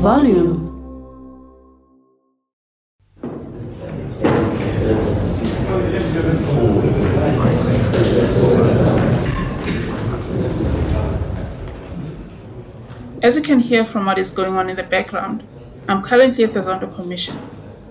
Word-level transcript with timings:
Volume. 0.00 0.66
As 13.22 13.36
you 13.36 13.42
can 13.42 13.60
hear 13.60 13.84
from 13.84 14.04
what 14.04 14.18
is 14.18 14.30
going 14.30 14.56
on 14.56 14.68
in 14.68 14.76
the 14.76 14.82
background, 14.82 15.42
I'm 15.88 16.02
currently 16.02 16.44
at 16.44 16.52
the 16.52 16.60
Zondo 16.60 16.94
Commission, 16.94 17.38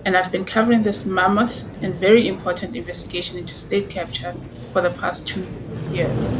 and 0.04 0.16
I've 0.16 0.30
been 0.30 0.44
covering 0.44 0.82
this 0.82 1.04
mammoth 1.04 1.64
and 1.82 1.92
very 1.94 2.28
important 2.28 2.76
investigation 2.76 3.38
into 3.38 3.56
state 3.56 3.90
capture 3.90 4.36
for 4.70 4.82
the 4.82 4.90
past 4.90 5.26
two 5.26 5.48
years. 5.90 6.36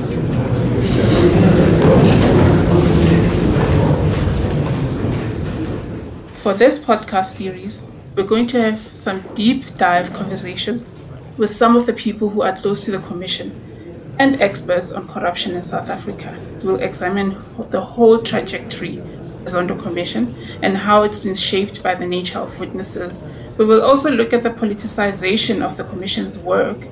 For 6.48 6.54
this 6.54 6.78
podcast 6.78 7.26
series, 7.36 7.84
we're 8.16 8.22
going 8.22 8.46
to 8.46 8.62
have 8.62 8.96
some 8.96 9.20
deep 9.34 9.74
dive 9.74 10.14
conversations 10.14 10.96
with 11.36 11.50
some 11.50 11.76
of 11.76 11.84
the 11.84 11.92
people 11.92 12.30
who 12.30 12.40
are 12.40 12.56
close 12.56 12.86
to 12.86 12.90
the 12.90 13.00
Commission 13.00 14.16
and 14.18 14.40
experts 14.40 14.90
on 14.90 15.06
corruption 15.08 15.56
in 15.56 15.62
South 15.62 15.90
Africa. 15.90 16.40
We'll 16.64 16.80
examine 16.80 17.36
the 17.68 17.82
whole 17.82 18.20
trajectory 18.20 18.96
of 18.96 19.12
the 19.12 19.50
Zondo 19.50 19.78
Commission 19.78 20.34
and 20.62 20.78
how 20.78 21.02
it's 21.02 21.18
been 21.18 21.34
shaped 21.34 21.82
by 21.82 21.94
the 21.94 22.06
nature 22.06 22.38
of 22.38 22.58
witnesses. 22.58 23.26
We 23.58 23.66
will 23.66 23.82
also 23.82 24.10
look 24.10 24.32
at 24.32 24.42
the 24.42 24.48
politicization 24.48 25.62
of 25.62 25.76
the 25.76 25.84
Commission's 25.84 26.38
work 26.38 26.88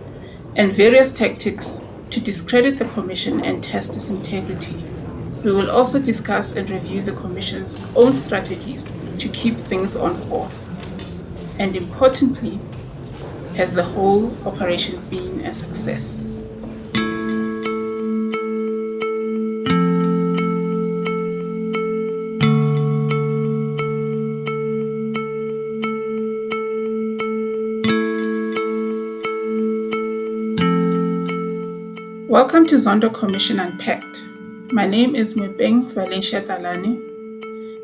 and 0.55 0.71
various 0.71 1.15
tactics 1.15 1.83
to 2.11 2.21
discredit 2.21 2.77
the 2.77 2.85
Commission 2.85 3.43
and 3.43 3.65
test 3.65 3.97
its 3.97 4.11
integrity. 4.11 4.85
We 5.43 5.53
will 5.53 5.71
also 5.71 5.99
discuss 5.99 6.57
and 6.57 6.69
review 6.69 7.01
the 7.01 7.13
Commission's 7.13 7.81
own 7.95 8.13
strategies 8.13 8.85
to 9.19 9.29
keep 9.29 9.59
things 9.59 9.97
on 9.97 10.29
course. 10.29 10.71
And 11.59 11.77
importantly, 11.77 12.59
has 13.57 13.73
the 13.73 13.83
whole 13.83 14.37
operation 14.47 15.09
been 15.09 15.41
a 15.47 15.53
success? 15.53 16.23
Welcome 32.29 32.67
to 32.67 32.75
Zondo 32.75 33.13
Commission 33.15 33.61
Unpacked. 33.61 34.27
My 34.73 34.87
name 34.87 35.15
is 35.15 35.37
Mwebeng 35.37 35.91
Valencia 35.93 36.43
Talane, 36.43 37.06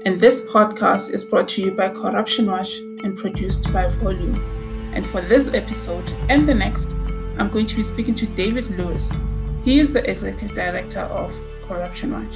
and 0.04 0.18
this 0.18 0.50
podcast 0.50 1.12
is 1.12 1.24
brought 1.24 1.46
to 1.46 1.62
you 1.62 1.70
by 1.70 1.88
Corruption 1.88 2.46
Watch 2.46 2.78
and 3.04 3.16
produced 3.16 3.72
by 3.72 3.86
Volume. 3.86 4.90
And 4.94 5.06
for 5.06 5.20
this 5.20 5.54
episode 5.54 6.08
and 6.28 6.46
the 6.46 6.54
next, 6.54 6.92
I'm 7.38 7.48
going 7.48 7.66
to 7.66 7.76
be 7.76 7.84
speaking 7.84 8.14
to 8.14 8.26
David 8.26 8.68
Lewis. 8.70 9.12
He 9.62 9.78
is 9.78 9.92
the 9.92 10.08
executive 10.10 10.54
director 10.54 11.02
of 11.02 11.32
Corruption 11.62 12.12
Watch. 12.12 12.34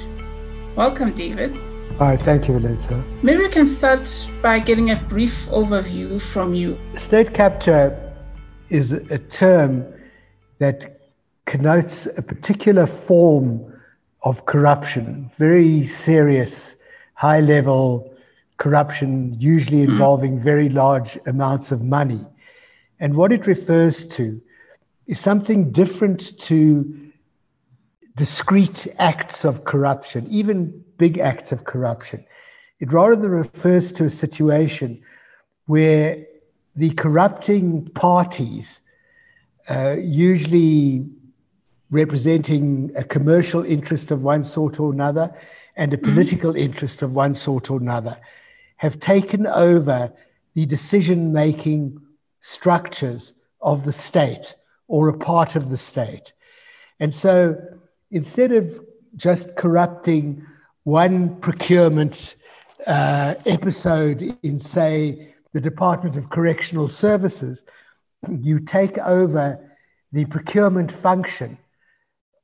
Welcome, 0.77 1.13
David. 1.13 1.59
Hi, 1.99 2.15
thank 2.15 2.47
you, 2.47 2.57
Valencia. 2.57 3.03
Maybe 3.21 3.43
we 3.43 3.49
can 3.49 3.67
start 3.67 4.09
by 4.41 4.59
getting 4.59 4.91
a 4.91 4.95
brief 4.95 5.49
overview 5.49 6.21
from 6.21 6.53
you. 6.53 6.79
State 6.93 7.33
capture 7.33 8.15
is 8.69 8.93
a 8.93 9.17
term 9.17 9.85
that 10.59 11.01
connotes 11.45 12.05
a 12.17 12.21
particular 12.21 12.87
form 12.87 13.73
of 14.23 14.45
corruption, 14.45 15.29
very 15.37 15.85
serious, 15.85 16.76
high 17.17 17.39
level 17.39 18.13
corruption, 18.57 19.35
usually 19.39 19.83
hmm. 19.83 19.91
involving 19.91 20.39
very 20.39 20.69
large 20.69 21.17
amounts 21.25 21.71
of 21.71 21.81
money. 21.81 22.23
And 22.99 23.15
what 23.15 23.31
it 23.31 23.47
refers 23.47 24.05
to 24.09 24.39
is 25.07 25.19
something 25.19 25.71
different 25.71 26.37
to 26.41 27.11
discrete 28.15 28.87
acts 28.99 29.45
of 29.45 29.63
corruption, 29.63 30.27
even 30.29 30.83
big 30.97 31.17
acts 31.17 31.51
of 31.51 31.63
corruption. 31.63 32.23
It 32.79 32.93
rather 32.93 33.29
refers 33.29 33.91
to 33.93 34.05
a 34.05 34.09
situation 34.11 35.01
where 35.65 36.23
the 36.75 36.91
corrupting 36.91 37.87
parties, 37.89 38.81
uh, 39.69 39.95
usually 39.99 41.07
representing 41.89 42.91
a 42.95 43.03
commercial 43.03 43.63
interest 43.63 44.11
of 44.11 44.23
one 44.23 44.43
sort 44.43 44.79
or 44.79 44.93
another 44.93 45.35
and 45.77 45.93
a 45.93 45.97
mm-hmm. 45.97 46.09
political 46.09 46.55
interest 46.55 47.01
of 47.01 47.15
one 47.15 47.33
sort 47.33 47.71
or 47.71 47.79
another, 47.79 48.17
have 48.77 48.99
taken 48.99 49.47
over 49.47 50.11
the 50.53 50.65
decision 50.65 51.31
making 51.31 52.01
structures 52.41 53.33
of 53.61 53.85
the 53.85 53.93
state 53.93 54.55
or 54.89 55.07
a 55.07 55.17
part 55.17 55.55
of 55.55 55.69
the 55.69 55.77
state. 55.77 56.33
And 56.99 57.13
so 57.13 57.55
instead 58.11 58.51
of 58.51 58.79
just 59.15 59.55
corrupting 59.55 60.45
one 60.83 61.35
procurement 61.37 62.35
uh, 62.85 63.35
episode 63.45 64.37
in, 64.43 64.59
say, 64.59 65.33
the 65.53 65.61
Department 65.61 66.17
of 66.17 66.29
Correctional 66.29 66.87
Services, 66.87 67.63
you 68.29 68.59
take 68.59 68.97
over 68.99 69.59
the 70.11 70.25
procurement 70.25 70.91
function 70.91 71.57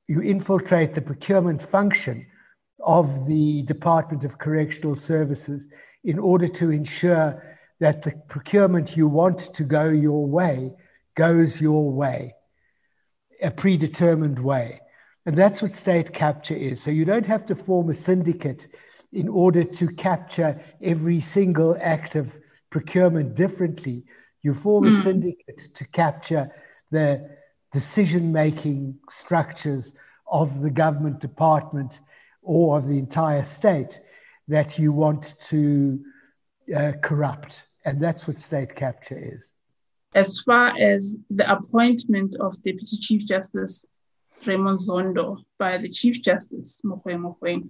you 0.07 0.21
infiltrate 0.21 0.95
the 0.95 1.01
procurement 1.01 1.61
function 1.61 2.25
of 2.79 3.27
the 3.27 3.63
Department 3.63 4.23
of 4.23 4.37
Correctional 4.37 4.95
Services 4.95 5.67
in 6.03 6.19
order 6.19 6.47
to 6.47 6.71
ensure 6.71 7.57
that 7.79 8.03
the 8.03 8.13
procurement 8.27 8.95
you 8.95 9.07
want 9.07 9.53
to 9.53 9.63
go 9.63 9.89
your 9.89 10.25
way 10.27 10.73
goes 11.15 11.61
your 11.61 11.91
way, 11.91 12.33
a 13.41 13.51
predetermined 13.51 14.39
way. 14.39 14.79
And 15.25 15.35
that's 15.37 15.61
what 15.61 15.71
state 15.71 16.13
capture 16.13 16.55
is. 16.55 16.81
So 16.81 16.91
you 16.91 17.05
don't 17.05 17.25
have 17.25 17.45
to 17.47 17.55
form 17.55 17.89
a 17.89 17.93
syndicate 17.93 18.67
in 19.11 19.29
order 19.29 19.63
to 19.63 19.87
capture 19.87 20.59
every 20.81 21.19
single 21.19 21.77
act 21.79 22.15
of 22.15 22.37
procurement 22.69 23.35
differently. 23.35 24.03
You 24.41 24.53
form 24.53 24.87
a 24.87 24.89
hmm. 24.89 25.01
syndicate 25.01 25.69
to 25.75 25.85
capture 25.87 26.51
the 26.91 27.29
decision 27.71 28.31
making 28.31 28.99
structures 29.09 29.93
of 30.31 30.61
the 30.61 30.71
government 30.71 31.19
department 31.19 32.01
or 32.43 32.77
of 32.77 32.87
the 32.87 32.99
entire 32.99 33.43
state 33.43 33.99
that 34.47 34.77
you 34.77 34.91
want 34.91 35.35
to 35.47 36.03
uh, 36.75 36.91
corrupt. 37.01 37.67
And 37.85 38.01
that's 38.01 38.27
what 38.27 38.37
state 38.37 38.75
capture 38.75 39.17
is. 39.17 39.51
As 40.15 40.39
far 40.41 40.73
as 40.79 41.17
the 41.29 41.51
appointment 41.51 42.35
of 42.39 42.61
Deputy 42.61 42.97
Chief 42.97 43.25
Justice 43.25 43.85
Raymond 44.45 44.77
Zondo 44.77 45.37
by 45.57 45.77
the 45.77 45.89
Chief 45.89 46.21
Justice 46.21 46.81
Mogoeng 46.85 47.21
Mogoeng 47.21 47.69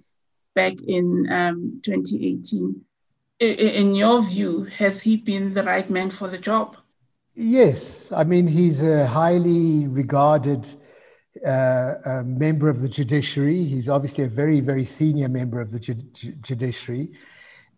back 0.56 0.73
in 0.85 1.31
um, 1.31 1.79
2018, 1.83 2.81
in 3.39 3.95
your 3.95 4.22
view, 4.22 4.63
has 4.63 5.01
he 5.01 5.17
been 5.17 5.53
the 5.53 5.63
right 5.63 5.89
man 5.89 6.09
for 6.09 6.28
the 6.28 6.38
job? 6.38 6.78
Yes, 7.35 8.12
I 8.12 8.23
mean, 8.23 8.47
he's 8.47 8.83
a 8.83 9.07
highly 9.07 9.88
regarded 9.88 10.67
uh, 11.45 11.95
a 12.05 12.23
member 12.23 12.69
of 12.69 12.81
the 12.81 12.89
judiciary. 12.89 13.63
He's 13.63 13.89
obviously 13.89 14.23
a 14.23 14.27
very, 14.27 14.59
very 14.59 14.85
senior 14.85 15.29
member 15.29 15.59
of 15.59 15.71
the 15.71 15.79
ju- 15.79 15.95
ju- 15.95 16.33
judiciary. 16.41 17.11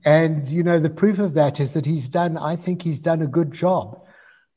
And, 0.04 0.48
you 0.48 0.62
know, 0.62 0.80
the 0.80 0.90
proof 0.90 1.20
of 1.20 1.34
that 1.34 1.60
is 1.60 1.74
that 1.74 1.86
he's 1.86 2.10
done, 2.10 2.38
I 2.38 2.56
think 2.56 2.84
he's 2.84 3.00
done 3.00 3.22
a 3.22 3.28
good 3.28 3.52
job. 3.52 4.06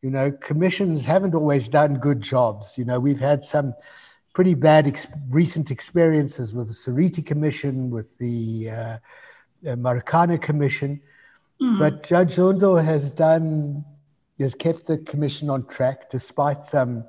You 0.02 0.10
know, 0.10 0.30
commissions 0.30 1.06
haven't 1.06 1.34
always 1.34 1.68
done 1.68 1.94
good 1.94 2.20
jobs. 2.20 2.76
You 2.76 2.84
know, 2.84 3.00
we've 3.00 3.20
had 3.20 3.44
some 3.44 3.74
pretty 4.34 4.54
bad 4.54 4.86
ex- 4.86 5.08
recent 5.30 5.70
experiences 5.70 6.54
with 6.54 6.68
the 6.68 6.74
Seriti 6.74 7.22
Commission, 7.22 7.90
with 7.90 8.18
the 8.18 8.70
uh, 8.70 8.74
uh, 8.74 8.98
Marikana 9.62 10.40
Commission. 10.40 11.00
Mm. 11.60 11.78
But 11.78 12.06
Judge 12.06 12.36
Zondo 12.36 12.82
has 12.82 13.10
done 13.10 13.84
has 14.38 14.54
kept 14.54 14.86
the 14.86 14.98
commission 14.98 15.50
on 15.50 15.66
track 15.66 16.08
despite 16.10 16.64
some 16.64 17.04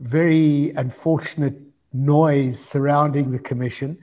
very 0.00 0.70
unfortunate 0.76 1.60
noise 1.92 2.58
surrounding 2.58 3.30
the 3.30 3.38
commission. 3.38 3.98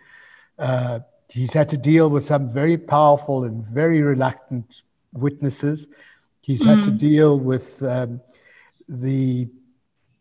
Uh, 0.57 0.99
he's 1.29 1.53
had 1.53 1.69
to 1.69 1.77
deal 1.77 2.09
with 2.09 2.25
some 2.25 2.51
very 2.51 2.77
powerful 2.77 3.43
and 3.43 3.65
very 3.65 4.01
reluctant 4.01 4.81
witnesses. 5.13 5.87
He's 6.41 6.63
mm. 6.63 6.75
had 6.75 6.83
to 6.85 6.91
mm. 6.91 6.97
deal 6.97 7.39
with 7.39 7.81
um, 7.83 8.21
the 8.87 9.49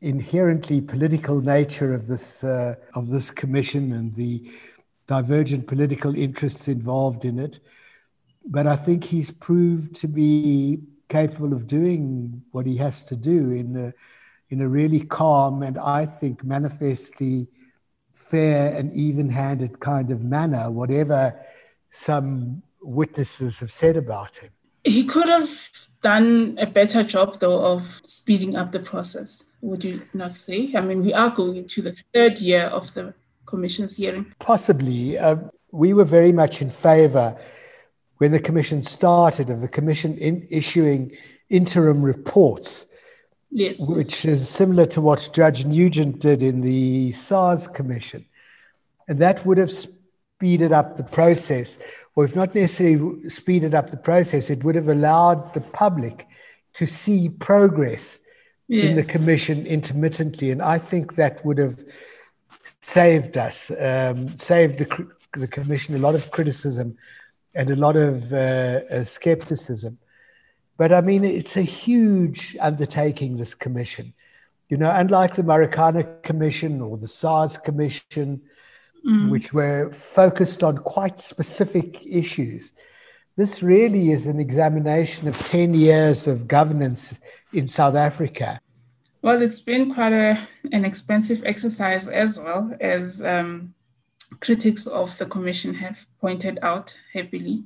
inherently 0.01 0.81
political 0.81 1.41
nature 1.41 1.93
of 1.93 2.07
this 2.07 2.43
uh, 2.43 2.75
of 2.95 3.09
this 3.09 3.31
commission 3.31 3.93
and 3.93 4.15
the 4.15 4.51
divergent 5.07 5.67
political 5.67 6.15
interests 6.15 6.69
involved 6.69 7.25
in 7.25 7.39
it. 7.39 7.61
But 8.47 8.67
I 8.67 8.77
think 8.77 9.05
he's 9.05 9.31
proved 9.31 9.95
to 9.97 10.09
be 10.09 10.79
capable 11.09 11.53
of 11.53 11.67
doing 11.67 12.43
what 12.53 12.67
he 12.67 12.77
has 12.77 13.03
to 13.05 13.17
do 13.17 13.51
in 13.51 13.77
a, 13.77 13.93
in 14.51 14.61
a 14.61 14.69
really 14.69 15.01
calm 15.01 15.63
and 15.63 15.79
I 15.79 16.07
think 16.07 16.45
manifestly 16.45 17.49
fair 18.15 18.75
and 18.77 18.93
even 18.95 19.31
handed 19.31 19.81
kind 19.81 20.11
of 20.11 20.23
manner, 20.23 20.71
whatever 20.71 21.41
some 21.91 22.63
witnesses 22.83 23.61
have 23.61 23.73
said 23.73 23.97
about 23.97 24.37
him. 24.37 24.51
He 24.85 25.05
could 25.05 25.29
have 25.29 25.51
done 26.03 26.57
a 26.61 26.67
better 26.67 27.03
job, 27.03 27.39
though, 27.39 27.61
of 27.61 28.01
speeding 28.05 28.57
up 28.57 28.73
the 28.73 28.81
process. 28.81 29.49
Would 29.61 29.85
you 29.85 30.03
not 30.15 30.33
say? 30.33 30.73
I 30.75 30.81
mean, 30.81 31.05
we 31.05 31.13
are 31.13 31.31
going 31.31 31.57
into 31.57 31.83
the 31.83 31.97
third 32.15 32.39
year 32.39 32.63
of 32.63 32.93
the 32.95 33.15
commission's 33.47 33.97
hearing. 33.97 34.33
Possibly. 34.39 35.19
Uh, 35.19 35.37
we 35.73 35.93
were 35.93 36.05
very 36.05 36.33
much 36.33 36.63
in 36.63 36.71
favor 36.71 37.37
when 38.19 38.33
the 38.33 38.41
commission 38.41 38.83
started 38.83 39.51
of 39.51 39.61
the 39.61 39.69
commission 39.69 40.17
in 40.17 40.47
issuing 40.51 41.13
interim 41.49 42.03
reports. 42.03 42.87
Yes. 43.51 43.81
Which 43.91 44.25
is 44.25 44.49
similar 44.49 44.87
to 44.87 45.01
what 45.01 45.31
Judge 45.33 45.65
Nugent 45.65 46.21
did 46.21 46.43
in 46.43 46.61
the 46.61 47.13
SARS 47.13 47.67
commission. 47.67 48.25
And 49.09 49.19
that 49.19 49.45
would 49.45 49.59
have 49.59 49.73
speeded 49.73 50.73
up 50.73 50.97
the 50.97 51.03
process 51.03 51.79
or 52.15 52.25
if 52.25 52.35
not 52.35 52.55
necessarily 52.55 53.29
speeded 53.31 53.75
up 53.75 53.91
the 53.91 53.97
process, 53.97 54.51
it 54.51 54.65
would 54.65 54.75
have 54.75 54.89
allowed 54.89 55.55
the 55.55 55.61
public 55.61 56.27
to 56.75 56.87
see 56.87 57.29
progress 57.29 58.21
yes. 58.69 58.85
in 58.85 58.97
the 58.97 59.05
commission 59.05 59.67
intermittently. 59.67 60.51
And 60.51 60.61
I 60.61 60.79
think 60.79 61.17
that 61.17 61.45
would 61.45 61.59
have 61.59 61.83
saved 62.81 63.37
us, 63.37 63.71
um, 63.79 64.37
saved 64.37 64.79
the, 64.79 65.09
the 65.35 65.49
commission 65.49 65.95
a 65.95 65.99
lot 65.99 66.15
of 66.15 66.31
criticism 66.31 66.97
and 67.55 67.71
a 67.71 67.77
lot 67.77 67.97
of 67.97 68.33
uh, 68.33 68.37
uh, 68.37 69.05
skepticism. 69.05 69.99
But 70.81 70.95
I 70.95 71.03
mean, 71.03 71.25
it's 71.25 71.59
a 71.59 71.63
huge 71.63 72.57
undertaking, 72.59 73.37
this 73.37 73.53
commission. 73.53 74.15
You 74.71 74.79
know, 74.79 74.91
unlike 74.91 75.35
the 75.35 75.43
Marikana 75.43 76.23
Commission 76.23 76.81
or 76.81 76.97
the 76.97 77.07
SARS 77.07 77.59
Commission, 77.59 78.41
mm. 79.07 79.29
which 79.29 79.53
were 79.53 79.93
focused 79.93 80.65
on 80.65 80.79
quite 80.79 81.21
specific 81.21 81.99
issues. 82.07 82.73
This 83.37 83.63
really 83.63 84.11
is 84.11 84.27
an 84.27 84.41
examination 84.41 85.29
of 85.29 85.37
10 85.37 85.75
years 85.75 86.27
of 86.27 86.49
governance 86.49 87.21
in 87.53 87.69
South 87.69 87.95
Africa. 87.95 88.59
Well, 89.21 89.43
it's 89.43 89.61
been 89.61 89.93
quite 89.93 90.15
a, 90.15 90.39
an 90.73 90.87
expensive 90.87 91.43
exercise 91.45 92.09
as 92.09 92.41
well, 92.41 92.75
as 92.81 93.21
um, 93.21 93.75
critics 94.41 94.87
of 94.87 95.19
the 95.19 95.27
Commission 95.27 95.75
have 95.75 96.07
pointed 96.23 96.59
out 96.63 96.99
happily 97.13 97.65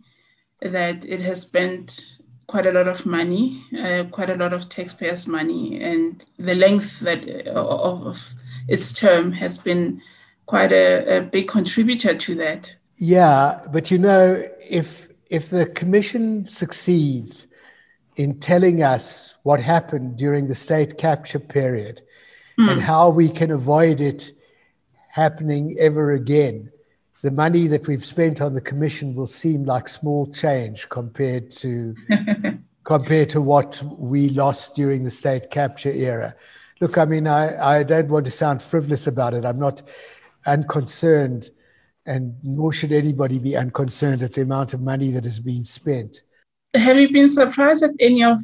that 0.60 1.04
it 1.04 1.22
has 1.22 1.42
spent 1.42 2.18
quite 2.46 2.66
a 2.66 2.72
lot 2.72 2.88
of 2.88 3.06
money, 3.06 3.64
uh, 3.78 4.04
quite 4.10 4.30
a 4.30 4.36
lot 4.36 4.52
of 4.52 4.68
taxpayers' 4.68 5.26
money, 5.26 5.82
and 5.82 6.24
the 6.38 6.54
length 6.54 7.00
that 7.00 7.28
uh, 7.46 7.50
of, 7.50 8.06
of 8.06 8.34
its 8.68 8.92
term 8.92 9.32
has 9.32 9.58
been 9.58 10.00
quite 10.46 10.72
a, 10.72 11.18
a 11.18 11.20
big 11.22 11.48
contributor 11.48 12.14
to 12.14 12.34
that. 12.34 12.74
Yeah, 12.96 13.60
but 13.72 13.90
you 13.90 13.98
know, 13.98 14.42
if 14.68 15.08
if 15.30 15.50
the 15.50 15.66
commission 15.66 16.46
succeeds 16.46 17.46
in 18.16 18.38
telling 18.38 18.82
us 18.82 19.36
what 19.42 19.60
happened 19.60 20.16
during 20.16 20.46
the 20.46 20.54
state 20.54 20.98
capture 20.98 21.40
period 21.40 22.02
mm. 22.58 22.70
and 22.70 22.80
how 22.80 23.08
we 23.08 23.28
can 23.28 23.50
avoid 23.50 24.00
it 24.00 24.32
happening 25.08 25.76
ever 25.78 26.12
again, 26.12 26.70
the 27.24 27.30
money 27.30 27.66
that 27.68 27.88
we've 27.88 28.04
spent 28.04 28.42
on 28.42 28.52
the 28.52 28.60
commission 28.60 29.14
will 29.14 29.26
seem 29.26 29.64
like 29.64 29.88
small 29.88 30.26
change 30.26 30.86
compared 30.90 31.50
to 31.50 31.96
compared 32.84 33.30
to 33.30 33.40
what 33.40 33.82
we 33.98 34.28
lost 34.28 34.76
during 34.76 35.04
the 35.04 35.10
state 35.10 35.50
capture 35.50 35.90
era. 35.90 36.36
Look, 36.82 36.98
I 36.98 37.06
mean, 37.06 37.26
I, 37.26 37.78
I 37.78 37.82
don't 37.82 38.08
want 38.08 38.26
to 38.26 38.30
sound 38.30 38.60
frivolous 38.60 39.06
about 39.06 39.32
it. 39.32 39.46
I'm 39.46 39.58
not 39.58 39.80
unconcerned, 40.44 41.48
and 42.04 42.34
nor 42.42 42.74
should 42.74 42.92
anybody 42.92 43.38
be 43.38 43.56
unconcerned 43.56 44.22
at 44.22 44.34
the 44.34 44.42
amount 44.42 44.74
of 44.74 44.82
money 44.82 45.10
that 45.12 45.24
is 45.24 45.40
being 45.40 45.64
spent. 45.64 46.20
Have 46.74 46.98
you 46.98 47.10
been 47.10 47.28
surprised 47.28 47.82
at 47.84 47.92
any 48.00 48.22
of 48.22 48.38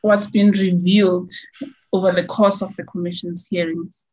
what's 0.00 0.28
been 0.28 0.50
revealed 0.50 1.30
over 1.92 2.10
the 2.10 2.24
course 2.24 2.60
of 2.60 2.74
the 2.74 2.82
Commission's 2.82 3.46
hearings? 3.46 4.04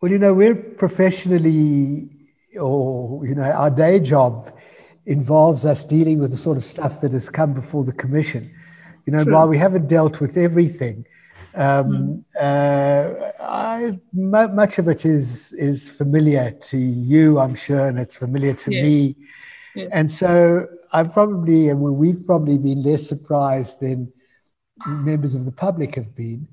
Well, 0.00 0.12
you 0.12 0.18
know, 0.18 0.34
we're 0.34 0.54
professionally, 0.54 2.10
or, 2.60 3.26
you 3.26 3.34
know, 3.34 3.42
our 3.42 3.70
day 3.70 4.00
job 4.00 4.50
involves 5.06 5.64
us 5.64 5.84
dealing 5.84 6.18
with 6.18 6.30
the 6.30 6.36
sort 6.36 6.56
of 6.56 6.64
stuff 6.64 7.00
that 7.00 7.12
has 7.12 7.28
come 7.28 7.52
before 7.52 7.84
the 7.84 7.92
Commission. 7.92 8.50
You 9.06 9.12
know, 9.12 9.24
while 9.24 9.48
we 9.48 9.58
haven't 9.58 9.86
dealt 9.86 10.20
with 10.20 10.36
everything, 10.36 11.04
um, 11.54 11.92
mm. 11.92 12.24
uh, 12.40 13.32
I, 13.40 13.98
much 14.12 14.78
of 14.78 14.88
it 14.88 15.04
is 15.04 15.52
is 15.52 15.88
familiar 15.88 16.50
to 16.50 16.78
you, 16.78 17.38
I'm 17.38 17.54
sure, 17.54 17.86
and 17.86 17.98
it's 17.98 18.16
familiar 18.16 18.54
to 18.54 18.72
yeah. 18.72 18.82
me. 18.82 19.16
Yeah. 19.74 19.88
And 19.92 20.10
so 20.10 20.66
I 20.92 21.02
probably, 21.04 21.68
and 21.68 21.80
we've 21.80 22.24
probably 22.24 22.58
been 22.58 22.82
less 22.82 23.06
surprised 23.06 23.80
than 23.80 24.12
members 24.86 25.34
of 25.34 25.44
the 25.44 25.52
public 25.52 25.94
have 25.96 26.14
been. 26.14 26.48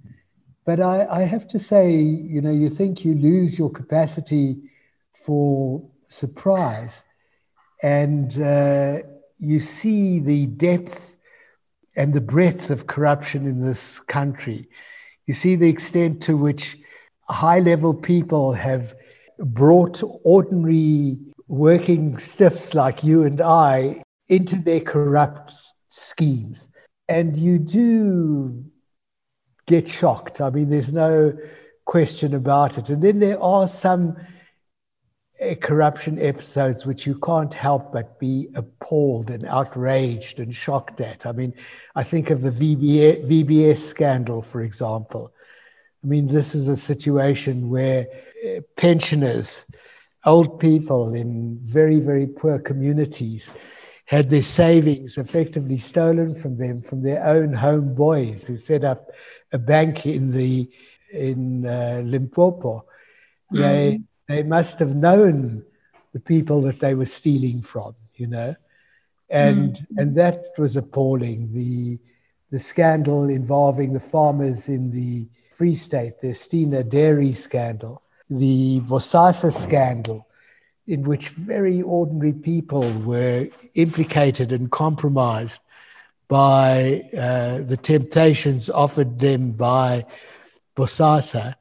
But 0.65 0.79
I, 0.79 1.07
I 1.09 1.21
have 1.23 1.47
to 1.49 1.59
say, 1.59 1.91
you 1.91 2.41
know, 2.41 2.51
you 2.51 2.69
think 2.69 3.05
you 3.05 3.15
lose 3.15 3.57
your 3.57 3.71
capacity 3.71 4.57
for 5.13 5.83
surprise, 6.11 7.05
and 7.81 8.39
uh, 8.39 8.99
you 9.37 9.59
see 9.59 10.19
the 10.19 10.45
depth 10.45 11.15
and 11.95 12.13
the 12.13 12.21
breadth 12.21 12.69
of 12.69 12.87
corruption 12.87 13.47
in 13.47 13.63
this 13.63 13.99
country. 13.99 14.69
You 15.25 15.33
see 15.33 15.55
the 15.55 15.69
extent 15.69 16.21
to 16.23 16.37
which 16.37 16.77
high 17.29 17.59
level 17.59 17.93
people 17.93 18.53
have 18.53 18.93
brought 19.39 20.03
ordinary 20.23 21.17
working 21.47 22.17
stiffs 22.17 22.73
like 22.73 23.03
you 23.03 23.23
and 23.23 23.41
I 23.41 24.03
into 24.27 24.55
their 24.57 24.81
corrupt 24.81 25.53
schemes. 25.89 26.69
And 27.09 27.35
you 27.35 27.57
do 27.57 28.65
get 29.65 29.89
shocked. 29.89 30.39
I 30.39 30.49
mean, 30.49 30.69
there's 30.69 30.93
no 30.93 31.37
question 31.85 32.33
about 32.33 32.77
it. 32.77 32.89
And 32.89 33.01
then 33.01 33.19
there 33.19 33.41
are 33.41 33.67
some 33.67 34.17
corruption 35.59 36.19
episodes 36.19 36.85
which 36.85 37.07
you 37.07 37.15
can't 37.15 37.53
help 37.53 37.91
but 37.91 38.19
be 38.19 38.47
appalled 38.53 39.31
and 39.31 39.45
outraged 39.45 40.39
and 40.39 40.55
shocked 40.55 41.01
at. 41.01 41.25
I 41.25 41.31
mean, 41.31 41.53
I 41.95 42.03
think 42.03 42.29
of 42.29 42.41
the 42.41 42.51
VBS, 42.51 43.25
VBS 43.25 43.77
scandal, 43.77 44.41
for 44.43 44.61
example. 44.61 45.33
I 46.03 46.07
mean, 46.07 46.27
this 46.27 46.53
is 46.53 46.67
a 46.67 46.77
situation 46.77 47.69
where 47.69 48.07
uh, 48.45 48.61
pensioners, 48.75 49.65
old 50.25 50.59
people 50.59 51.13
in 51.13 51.59
very, 51.63 51.99
very 51.99 52.27
poor 52.27 52.59
communities, 52.59 53.51
had 54.05 54.29
their 54.29 54.43
savings 54.43 55.17
effectively 55.17 55.77
stolen 55.77 56.35
from 56.35 56.55
them 56.55 56.81
from 56.81 57.01
their 57.01 57.25
own 57.25 57.53
home 57.53 57.95
boys 57.95 58.45
who 58.45 58.57
set 58.57 58.83
up 58.83 59.09
a 59.53 59.57
bank 59.57 60.05
in 60.05 60.31
the 60.31 60.69
in 61.13 61.65
uh, 61.65 62.01
Limpopo. 62.05 62.85
Mm. 63.53 64.03
They 64.31 64.43
must 64.43 64.79
have 64.79 64.95
known 64.95 65.63
the 66.13 66.19
people 66.19 66.61
that 66.61 66.79
they 66.79 66.93
were 66.93 67.05
stealing 67.05 67.61
from, 67.61 67.95
you 68.15 68.27
know, 68.27 68.55
and 69.29 69.73
mm. 69.73 69.85
and 69.97 70.15
that 70.15 70.45
was 70.57 70.75
appalling. 70.75 71.53
The 71.53 71.99
the 72.51 72.59
scandal 72.59 73.29
involving 73.29 73.93
the 73.93 73.99
farmers 73.99 74.67
in 74.69 74.91
the 74.91 75.27
Free 75.49 75.75
State, 75.75 76.19
the 76.19 76.29
Estina 76.29 76.87
dairy 76.87 77.33
scandal, 77.33 78.01
the 78.29 78.81
Bosasa 78.81 79.53
scandal, 79.53 80.27
in 80.87 81.03
which 81.03 81.29
very 81.29 81.81
ordinary 81.81 82.33
people 82.33 82.89
were 82.99 83.47
implicated 83.75 84.51
and 84.51 84.71
compromised 84.71 85.61
by 86.27 87.01
uh, 87.17 87.59
the 87.59 87.77
temptations 87.81 88.69
offered 88.69 89.19
them 89.19 89.51
by 89.51 90.05
Bosasa 90.75 91.55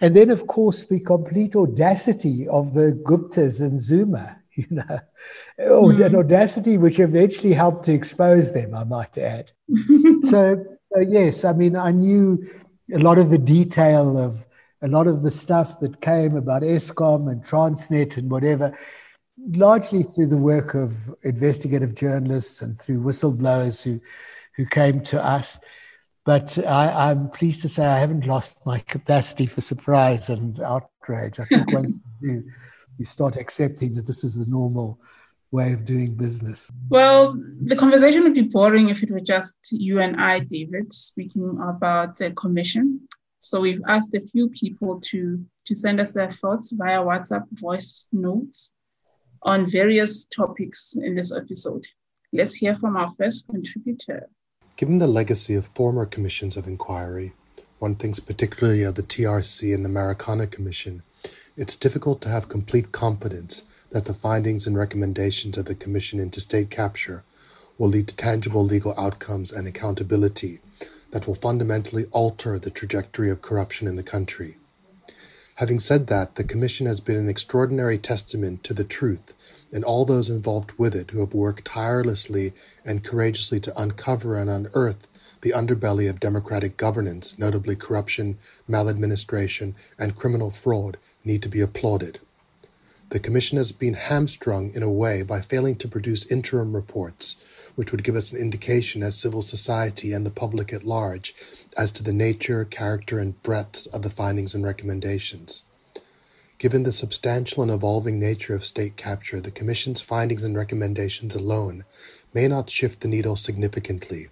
and 0.00 0.16
then, 0.16 0.30
of 0.30 0.46
course, 0.46 0.86
the 0.86 1.00
complete 1.00 1.54
audacity 1.54 2.48
of 2.48 2.74
the 2.74 2.98
Guptas 3.04 3.60
and 3.60 3.78
Zuma, 3.78 4.38
you 4.54 4.66
know, 4.70 5.00
oh, 5.60 5.88
mm. 5.88 6.06
an 6.06 6.16
audacity 6.16 6.78
which 6.78 6.98
eventually 6.98 7.52
helped 7.52 7.84
to 7.84 7.92
expose 7.92 8.52
them, 8.52 8.74
I 8.74 8.84
might 8.84 9.18
add. 9.18 9.52
so, 10.28 10.64
uh, 10.96 11.00
yes, 11.00 11.44
I 11.44 11.52
mean, 11.52 11.76
I 11.76 11.92
knew 11.92 12.44
a 12.92 12.98
lot 12.98 13.18
of 13.18 13.30
the 13.30 13.38
detail 13.38 14.18
of 14.18 14.46
a 14.82 14.88
lot 14.88 15.06
of 15.06 15.22
the 15.22 15.30
stuff 15.30 15.78
that 15.80 16.00
came 16.00 16.36
about 16.36 16.62
Eskom 16.62 17.30
and 17.30 17.44
Transnet 17.44 18.16
and 18.16 18.30
whatever, 18.30 18.76
largely 19.50 20.02
through 20.02 20.28
the 20.28 20.36
work 20.36 20.74
of 20.74 21.14
investigative 21.22 21.94
journalists 21.94 22.62
and 22.62 22.80
through 22.80 23.00
whistleblowers 23.00 23.82
who, 23.82 24.00
who 24.56 24.64
came 24.64 25.00
to 25.00 25.22
us. 25.22 25.58
But 26.30 26.64
I, 26.64 27.10
am 27.10 27.28
pleased 27.30 27.60
to 27.62 27.68
say 27.68 27.84
I 27.84 27.98
haven't 27.98 28.24
lost 28.24 28.64
my 28.64 28.78
capacity 28.78 29.46
for 29.46 29.62
surprise 29.62 30.30
and 30.30 30.60
outrage. 30.60 31.40
I 31.40 31.44
think 31.44 31.72
once 31.72 31.98
you 32.20 32.42
do, 32.42 32.50
you 32.98 33.04
start 33.04 33.36
accepting 33.36 33.94
that 33.94 34.06
this 34.06 34.22
is 34.22 34.36
the 34.36 34.48
normal 34.48 35.00
way 35.50 35.72
of 35.72 35.84
doing 35.84 36.14
business. 36.14 36.70
Well, 36.88 37.36
the 37.62 37.74
conversation 37.74 38.22
would 38.22 38.34
be 38.34 38.42
boring 38.42 38.90
if 38.90 39.02
it 39.02 39.10
were 39.10 39.26
just 39.34 39.72
you 39.72 39.98
and 39.98 40.20
I, 40.20 40.38
David, 40.38 40.92
speaking 40.92 41.58
about 41.60 42.16
the 42.18 42.30
commission. 42.30 43.08
So 43.38 43.60
we've 43.60 43.82
asked 43.88 44.14
a 44.14 44.20
few 44.20 44.50
people 44.50 45.00
to 45.10 45.44
to 45.66 45.74
send 45.74 46.00
us 46.00 46.12
their 46.12 46.30
thoughts 46.30 46.70
via 46.70 47.00
WhatsApp 47.00 47.46
voice 47.58 48.06
notes. 48.12 48.70
on 49.42 49.66
various 49.66 50.26
topics 50.26 50.94
in 51.06 51.16
this 51.16 51.34
episode. 51.34 51.84
Let's 52.32 52.54
hear 52.54 52.76
from 52.76 52.96
our 52.96 53.10
first 53.18 53.48
contributor. 53.48 54.28
Given 54.80 54.96
the 54.96 55.06
legacy 55.06 55.54
of 55.56 55.66
former 55.66 56.06
commissions 56.06 56.56
of 56.56 56.66
inquiry, 56.66 57.34
one 57.80 57.96
thinks 57.96 58.18
particularly 58.18 58.82
of 58.82 58.94
the 58.94 59.02
TRC 59.02 59.74
and 59.74 59.84
the 59.84 59.90
Marikana 59.90 60.50
Commission, 60.50 61.02
it's 61.54 61.76
difficult 61.76 62.22
to 62.22 62.30
have 62.30 62.48
complete 62.48 62.90
confidence 62.90 63.62
that 63.90 64.06
the 64.06 64.14
findings 64.14 64.66
and 64.66 64.78
recommendations 64.78 65.58
of 65.58 65.66
the 65.66 65.74
Commission 65.74 66.18
into 66.18 66.40
state 66.40 66.70
capture 66.70 67.24
will 67.76 67.88
lead 67.88 68.08
to 68.08 68.16
tangible 68.16 68.64
legal 68.64 68.98
outcomes 68.98 69.52
and 69.52 69.68
accountability 69.68 70.60
that 71.10 71.26
will 71.26 71.34
fundamentally 71.34 72.06
alter 72.10 72.58
the 72.58 72.70
trajectory 72.70 73.28
of 73.28 73.42
corruption 73.42 73.86
in 73.86 73.96
the 73.96 74.02
country. 74.02 74.56
Having 75.60 75.80
said 75.80 76.06
that, 76.06 76.36
the 76.36 76.42
Commission 76.42 76.86
has 76.86 77.00
been 77.00 77.16
an 77.16 77.28
extraordinary 77.28 77.98
testament 77.98 78.64
to 78.64 78.72
the 78.72 78.82
truth 78.82 79.34
and 79.70 79.84
all 79.84 80.06
those 80.06 80.30
involved 80.30 80.72
with 80.78 80.94
it 80.94 81.10
who 81.10 81.20
have 81.20 81.34
worked 81.34 81.66
tirelessly 81.66 82.54
and 82.82 83.04
courageously 83.04 83.60
to 83.60 83.78
uncover 83.78 84.38
and 84.38 84.48
unearth 84.48 85.06
the 85.42 85.50
underbelly 85.50 86.08
of 86.08 86.18
democratic 86.18 86.78
governance, 86.78 87.38
notably 87.38 87.76
corruption, 87.76 88.38
maladministration, 88.66 89.74
and 89.98 90.16
criminal 90.16 90.50
fraud, 90.50 90.96
need 91.26 91.42
to 91.42 91.50
be 91.50 91.60
applauded. 91.60 92.20
The 93.10 93.18
Commission 93.18 93.58
has 93.58 93.72
been 93.72 93.94
hamstrung 93.94 94.70
in 94.72 94.84
a 94.84 94.90
way 94.90 95.22
by 95.22 95.40
failing 95.40 95.74
to 95.76 95.88
produce 95.88 96.30
interim 96.30 96.76
reports, 96.76 97.34
which 97.74 97.90
would 97.90 98.04
give 98.04 98.14
us 98.14 98.30
an 98.30 98.38
indication 98.38 99.02
as 99.02 99.18
civil 99.18 99.42
society 99.42 100.12
and 100.12 100.24
the 100.24 100.30
public 100.30 100.72
at 100.72 100.84
large 100.84 101.34
as 101.76 101.90
to 101.92 102.04
the 102.04 102.12
nature, 102.12 102.64
character, 102.64 103.18
and 103.18 103.42
breadth 103.42 103.88
of 103.92 104.02
the 104.02 104.10
findings 104.10 104.54
and 104.54 104.64
recommendations. 104.64 105.64
Given 106.58 106.84
the 106.84 106.92
substantial 106.92 107.64
and 107.64 107.72
evolving 107.72 108.20
nature 108.20 108.54
of 108.54 108.64
state 108.64 108.96
capture, 108.96 109.40
the 109.40 109.50
Commission's 109.50 110.00
findings 110.00 110.44
and 110.44 110.56
recommendations 110.56 111.34
alone 111.34 111.84
may 112.32 112.46
not 112.46 112.70
shift 112.70 113.00
the 113.00 113.08
needle 113.08 113.34
significantly. 113.34 114.28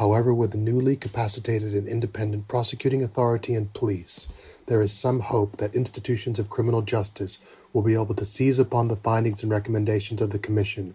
However, 0.00 0.32
with 0.32 0.54
a 0.54 0.56
newly 0.56 0.96
capacitated 0.96 1.74
and 1.74 1.86
independent 1.86 2.48
prosecuting 2.48 3.02
authority 3.02 3.52
and 3.52 3.70
police, 3.74 4.62
there 4.66 4.80
is 4.80 4.94
some 4.94 5.20
hope 5.20 5.58
that 5.58 5.74
institutions 5.74 6.38
of 6.38 6.48
criminal 6.48 6.80
justice 6.80 7.62
will 7.74 7.82
be 7.82 7.92
able 7.92 8.14
to 8.14 8.24
seize 8.24 8.58
upon 8.58 8.88
the 8.88 8.96
findings 8.96 9.42
and 9.42 9.52
recommendations 9.52 10.22
of 10.22 10.30
the 10.30 10.38
Commission 10.38 10.94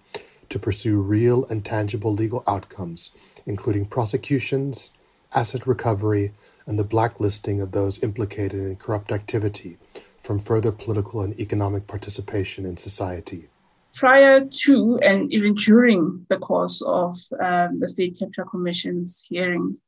to 0.49 0.57
pursue 0.57 0.99
real 0.99 1.45
and 1.51 1.63
tangible 1.63 2.13
legal 2.13 2.43
outcomes, 2.47 3.11
including 3.45 3.85
prosecutions, 3.85 4.91
asset 5.35 5.67
recovery, 5.67 6.31
and 6.65 6.79
the 6.79 6.83
blacklisting 6.83 7.61
of 7.61 7.73
those 7.73 8.01
implicated 8.03 8.59
in 8.59 8.75
corrupt 8.75 9.11
activity 9.11 9.77
from 10.17 10.39
further 10.39 10.71
political 10.71 11.21
and 11.21 11.39
economic 11.39 11.85
participation 11.85 12.65
in 12.65 12.75
society. 12.75 13.49
Prior 13.95 14.41
to 14.43 14.99
and 15.01 15.31
even 15.31 15.53
during 15.53 16.25
the 16.29 16.37
course 16.37 16.81
of 16.81 17.17
um, 17.41 17.79
the 17.79 17.87
State 17.87 18.19
Capture 18.19 18.43
Commission's 18.43 19.25
hearings, 19.29 19.83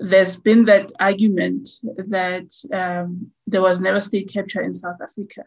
there's 0.00 0.40
been 0.40 0.64
that 0.64 0.90
argument 0.98 1.68
that 1.96 2.50
um, 2.72 3.30
there 3.46 3.62
was 3.62 3.80
never 3.80 4.00
state 4.00 4.28
capture 4.28 4.62
in 4.62 4.74
South 4.74 4.96
Africa, 5.00 5.44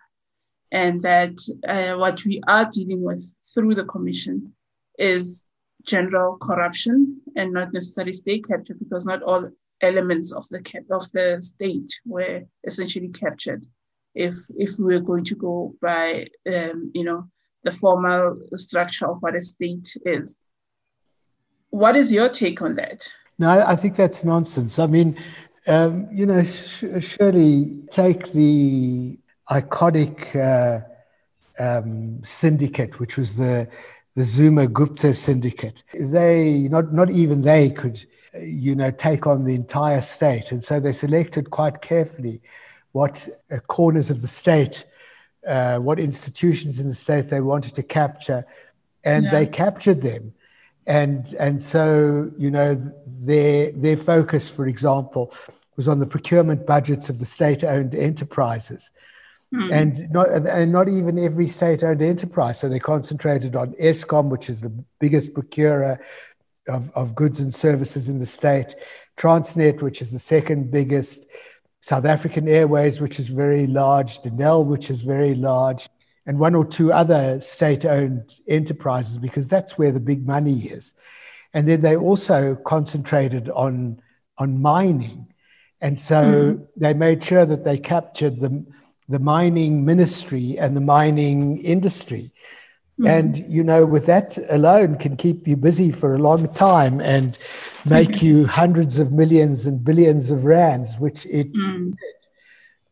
and 0.72 1.01
that 1.01 1.36
uh, 1.67 1.98
what 1.98 2.24
we 2.24 2.41
are 2.48 2.70
dealing 2.72 3.01
with 3.01 3.36
through 3.53 3.75
the 3.75 3.84
commission 3.86 4.53
is 4.98 5.44
general 5.84 6.38
corruption 6.38 7.20
and 7.36 7.51
not 7.51 7.74
necessarily 7.74 8.13
state 8.13 8.48
capture, 8.48 8.75
because 8.75 9.05
not 9.05 9.22
all 9.24 9.50
elements 9.82 10.32
of 10.32 10.48
the 10.50 10.60
of 10.91 11.12
the 11.12 11.38
state 11.41 11.91
were 12.05 12.44
essentially 12.63 13.10
captured 13.10 13.65
if 14.13 14.34
if 14.58 14.79
we're 14.79 15.00
going 15.00 15.25
to 15.25 15.36
go 15.36 15.75
by 15.82 16.27
um, 16.48 16.91
you 16.94 17.03
know 17.03 17.27
the 17.65 17.72
formal 17.72 18.38
structure 18.55 19.07
of 19.07 19.17
what 19.22 19.36
a 19.36 19.41
state 19.41 19.98
is. 20.05 20.38
What 21.72 21.98
is 21.98 22.12
your 22.12 22.29
take 22.29 22.62
on 22.62 22.75
that? 22.75 23.12
No, 23.38 23.50
I 23.50 23.75
think 23.75 23.98
that's 23.98 24.24
nonsense. 24.24 24.79
I 24.79 24.88
mean, 24.88 25.17
um, 25.67 26.07
you 26.12 26.25
know, 26.25 26.43
sh- 26.43 26.86
surely 27.00 27.84
take 27.91 28.31
the 28.31 29.17
iconic 29.50 30.36
uh, 30.36 30.81
um, 31.60 32.24
syndicate, 32.24 33.00
which 33.00 33.17
was 33.17 33.36
the 33.36 33.67
the 34.15 34.24
Zuma 34.24 34.67
Gupta 34.67 35.13
syndicate. 35.13 35.84
They 35.93 36.69
not 36.69 36.93
not 36.93 37.10
even 37.10 37.41
they 37.41 37.72
could, 37.72 38.05
you 38.39 38.75
know, 38.75 38.91
take 38.91 39.27
on 39.27 39.43
the 39.43 39.55
entire 39.55 40.01
state, 40.01 40.53
and 40.53 40.63
so 40.63 40.79
they 40.79 40.93
selected 40.93 41.50
quite 41.50 41.81
carefully 41.81 42.41
what 42.93 43.27
uh, 43.51 43.57
corners 43.67 44.10
of 44.10 44.22
the 44.22 44.27
state, 44.27 44.86
uh, 45.47 45.77
what 45.77 45.99
institutions 45.99 46.79
in 46.79 46.87
the 46.89 46.95
state 46.95 47.29
they 47.29 47.41
wanted 47.41 47.75
to 47.75 47.83
capture, 47.83 48.45
and 49.03 49.25
yeah. 49.25 49.31
they 49.31 49.45
captured 49.45 50.01
them. 50.01 50.33
And, 50.87 51.33
and 51.39 51.61
so, 51.61 52.31
you 52.37 52.51
know, 52.51 52.93
their, 53.05 53.71
their 53.71 53.97
focus, 53.97 54.49
for 54.49 54.67
example, 54.67 55.33
was 55.75 55.87
on 55.87 55.99
the 55.99 56.05
procurement 56.05 56.65
budgets 56.65 57.09
of 57.09 57.19
the 57.19 57.25
state 57.25 57.63
owned 57.63 57.95
enterprises. 57.95 58.91
Mm. 59.53 59.71
And 59.71 60.09
not 60.11 60.27
and 60.29 60.71
not 60.71 60.89
even 60.89 61.19
every 61.19 61.47
state-owned 61.47 62.01
enterprise. 62.01 62.59
So 62.59 62.67
they 62.67 62.79
concentrated 62.79 63.55
on 63.55 63.73
Eskom, 63.73 64.29
which 64.29 64.49
is 64.49 64.61
the 64.61 64.73
biggest 64.99 65.35
procurer 65.35 65.99
of, 66.67 66.91
of 66.95 67.13
goods 67.13 67.39
and 67.39 67.53
services 67.53 68.09
in 68.09 68.17
the 68.17 68.25
state, 68.25 68.75
Transnet, 69.17 69.83
which 69.83 70.01
is 70.01 70.11
the 70.11 70.19
second 70.19 70.71
biggest, 70.71 71.27
South 71.86 72.06
African 72.06 72.48
Airways, 72.48 73.00
which 73.00 73.20
is 73.20 73.30
very 73.30 73.68
large, 73.68 74.20
Denel, 74.24 74.65
which 74.65 74.89
is 74.89 75.04
very 75.04 75.36
large, 75.36 75.88
and 76.25 76.39
one 76.39 76.56
or 76.56 76.65
two 76.65 76.92
other 76.92 77.39
state 77.39 77.86
owned 77.86 78.39
enterprises, 78.48 79.20
because 79.20 79.48
that's 79.48 79.77
where 79.77 79.92
the 79.92 80.00
big 80.00 80.25
money 80.25 80.62
is. 80.62 80.96
And 81.54 81.68
then 81.68 81.82
they 81.82 81.96
also 81.96 82.56
concentrated 82.56 83.51
on, 83.51 84.01
on 84.39 84.63
mining. 84.63 85.27
And 85.80 86.00
so 86.00 86.24
mm. 86.24 86.68
they 86.75 86.96
made 86.96 87.24
sure 87.24 87.46
that 87.46 87.63
they 87.63 87.77
captured 87.77 88.39
the, 88.39 88.65
the 89.08 89.20
mining 89.20 89.86
ministry 89.86 90.58
and 90.58 90.75
the 90.75 90.82
mining 90.82 91.60
industry. 91.60 92.32
Mm-hmm. 92.99 93.07
And, 93.07 93.51
you 93.51 93.63
know, 93.63 93.85
with 93.85 94.05
that 94.05 94.37
alone 94.49 94.97
can 94.97 95.17
keep 95.17 95.47
you 95.47 95.57
busy 95.57 95.91
for 95.91 96.15
a 96.15 96.19
long 96.19 96.47
time 96.53 97.01
and 97.01 97.37
make 97.85 98.21
you 98.21 98.45
hundreds 98.61 98.99
of 98.99 99.11
millions 99.11 99.65
and 99.65 99.83
billions 99.83 100.31
of 100.31 100.45
rands, 100.45 100.97
which 100.97 101.25
it, 101.25 101.51
mm. 101.53 101.93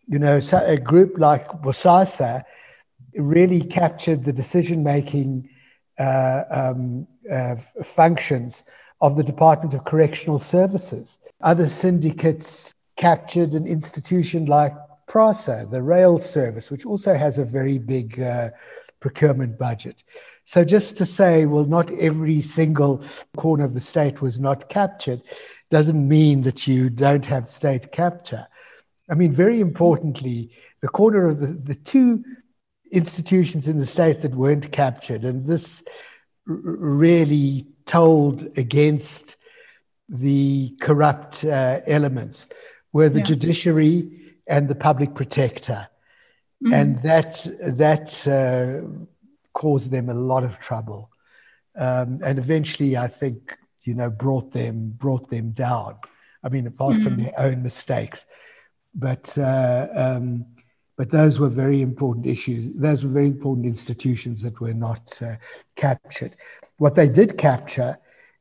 you 0.08 0.20
know, 0.20 0.42
so 0.42 0.58
a 0.66 0.76
group 0.76 1.18
like 1.18 1.48
Bosasa 1.62 2.44
really 3.16 3.62
captured 3.62 4.26
the 4.26 4.34
decision 4.34 4.84
making 4.84 5.50
uh, 5.98 6.44
um, 6.50 7.08
uh, 7.32 7.56
functions 7.84 8.66
of 9.00 9.16
the 9.16 9.24
Department 9.24 9.74
of 9.74 9.86
Correctional 9.86 10.40
Services. 10.40 11.20
Other 11.40 11.70
syndicates 11.70 12.74
captured 12.98 13.54
an 13.54 13.68
institution 13.68 14.46
like 14.46 14.74
PRASA, 15.08 15.68
the 15.70 15.82
rail 15.82 16.18
service, 16.18 16.72
which 16.72 16.86
also 16.86 17.14
has 17.16 17.38
a 17.38 17.46
very 17.46 17.78
big 17.78 18.20
uh, 18.20 18.50
procurement 19.04 19.60
budget. 19.60 20.02
So 20.46 20.64
just 20.64 20.98
to 20.98 21.06
say, 21.06 21.46
well, 21.46 21.66
not 21.66 21.92
every 21.92 22.40
single 22.42 23.04
corner 23.36 23.66
of 23.66 23.74
the 23.74 23.88
state 23.94 24.22
was 24.22 24.40
not 24.40 24.70
captured 24.70 25.22
doesn't 25.70 26.08
mean 26.08 26.42
that 26.42 26.68
you 26.68 26.90
don't 26.90 27.26
have 27.26 27.48
state 27.50 27.92
capture. 27.92 28.48
I 29.12 29.16
mean, 29.16 29.34
very 29.34 29.60
importantly, 29.60 30.40
the 30.82 30.88
corner 30.88 31.28
of 31.30 31.42
the, 31.42 31.48
the 31.48 31.76
two 31.76 32.24
institutions 32.92 33.68
in 33.68 33.78
the 33.80 33.86
state 33.86 34.22
that 34.22 34.36
weren't 34.36 34.72
captured, 34.72 35.26
and 35.26 35.46
this 35.46 35.84
r- 36.48 36.56
really 36.56 37.68
told 37.86 38.58
against 38.58 39.36
the 40.08 40.76
corrupt 40.80 41.44
uh, 41.44 41.82
elements, 41.98 42.48
were 42.94 43.10
the 43.10 43.20
yeah. 43.20 43.32
judiciary 43.32 43.96
and 44.48 44.70
the 44.70 44.76
public 44.90 45.14
protector. 45.16 45.88
Mm-hmm. 46.64 46.74
And 46.74 47.02
that, 47.02 47.46
that 47.60 48.28
uh, 48.28 48.88
caused 49.54 49.92
them 49.92 50.10
a 50.10 50.14
lot 50.14 50.44
of 50.44 50.60
trouble. 50.60 51.10
Um, 51.76 52.20
and 52.24 52.40
eventually, 52.40 52.96
I 52.96 53.08
think, 53.08 53.58
you 53.84 53.94
know, 53.94 54.10
brought 54.10 54.52
them, 54.52 54.94
brought 54.98 55.30
them 55.30 55.52
down. 55.52 55.96
I 56.44 56.50
mean, 56.50 56.68
apart 56.68 56.94
mm-hmm. 56.96 57.04
from 57.04 57.18
their 57.18 57.34
own 57.38 57.64
mistakes. 57.64 58.26
But, 58.96 59.38
uh, 59.38 59.88
um, 59.94 60.46
but 60.96 61.10
those 61.10 61.40
were 61.40 61.50
very 61.50 61.82
important 61.82 62.28
issues. 62.28 62.80
Those 62.80 63.04
were 63.04 63.12
very 63.12 63.28
important 63.28 63.66
institutions 63.66 64.42
that 64.44 64.62
were 64.62 64.74
not 64.74 65.22
uh, 65.22 65.36
captured. 65.76 66.36
What 66.78 66.96
they 66.96 67.10
did 67.10 67.38
capture, 67.38 67.98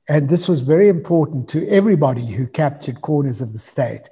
and 0.08 0.28
this 0.28 0.48
was 0.48 0.60
very 0.60 0.88
important 0.88 1.48
to 1.50 1.66
everybody 1.68 2.26
who 2.26 2.46
captured 2.46 3.00
corners 3.00 3.40
of 3.40 3.52
the 3.52 3.58
state, 3.58 4.10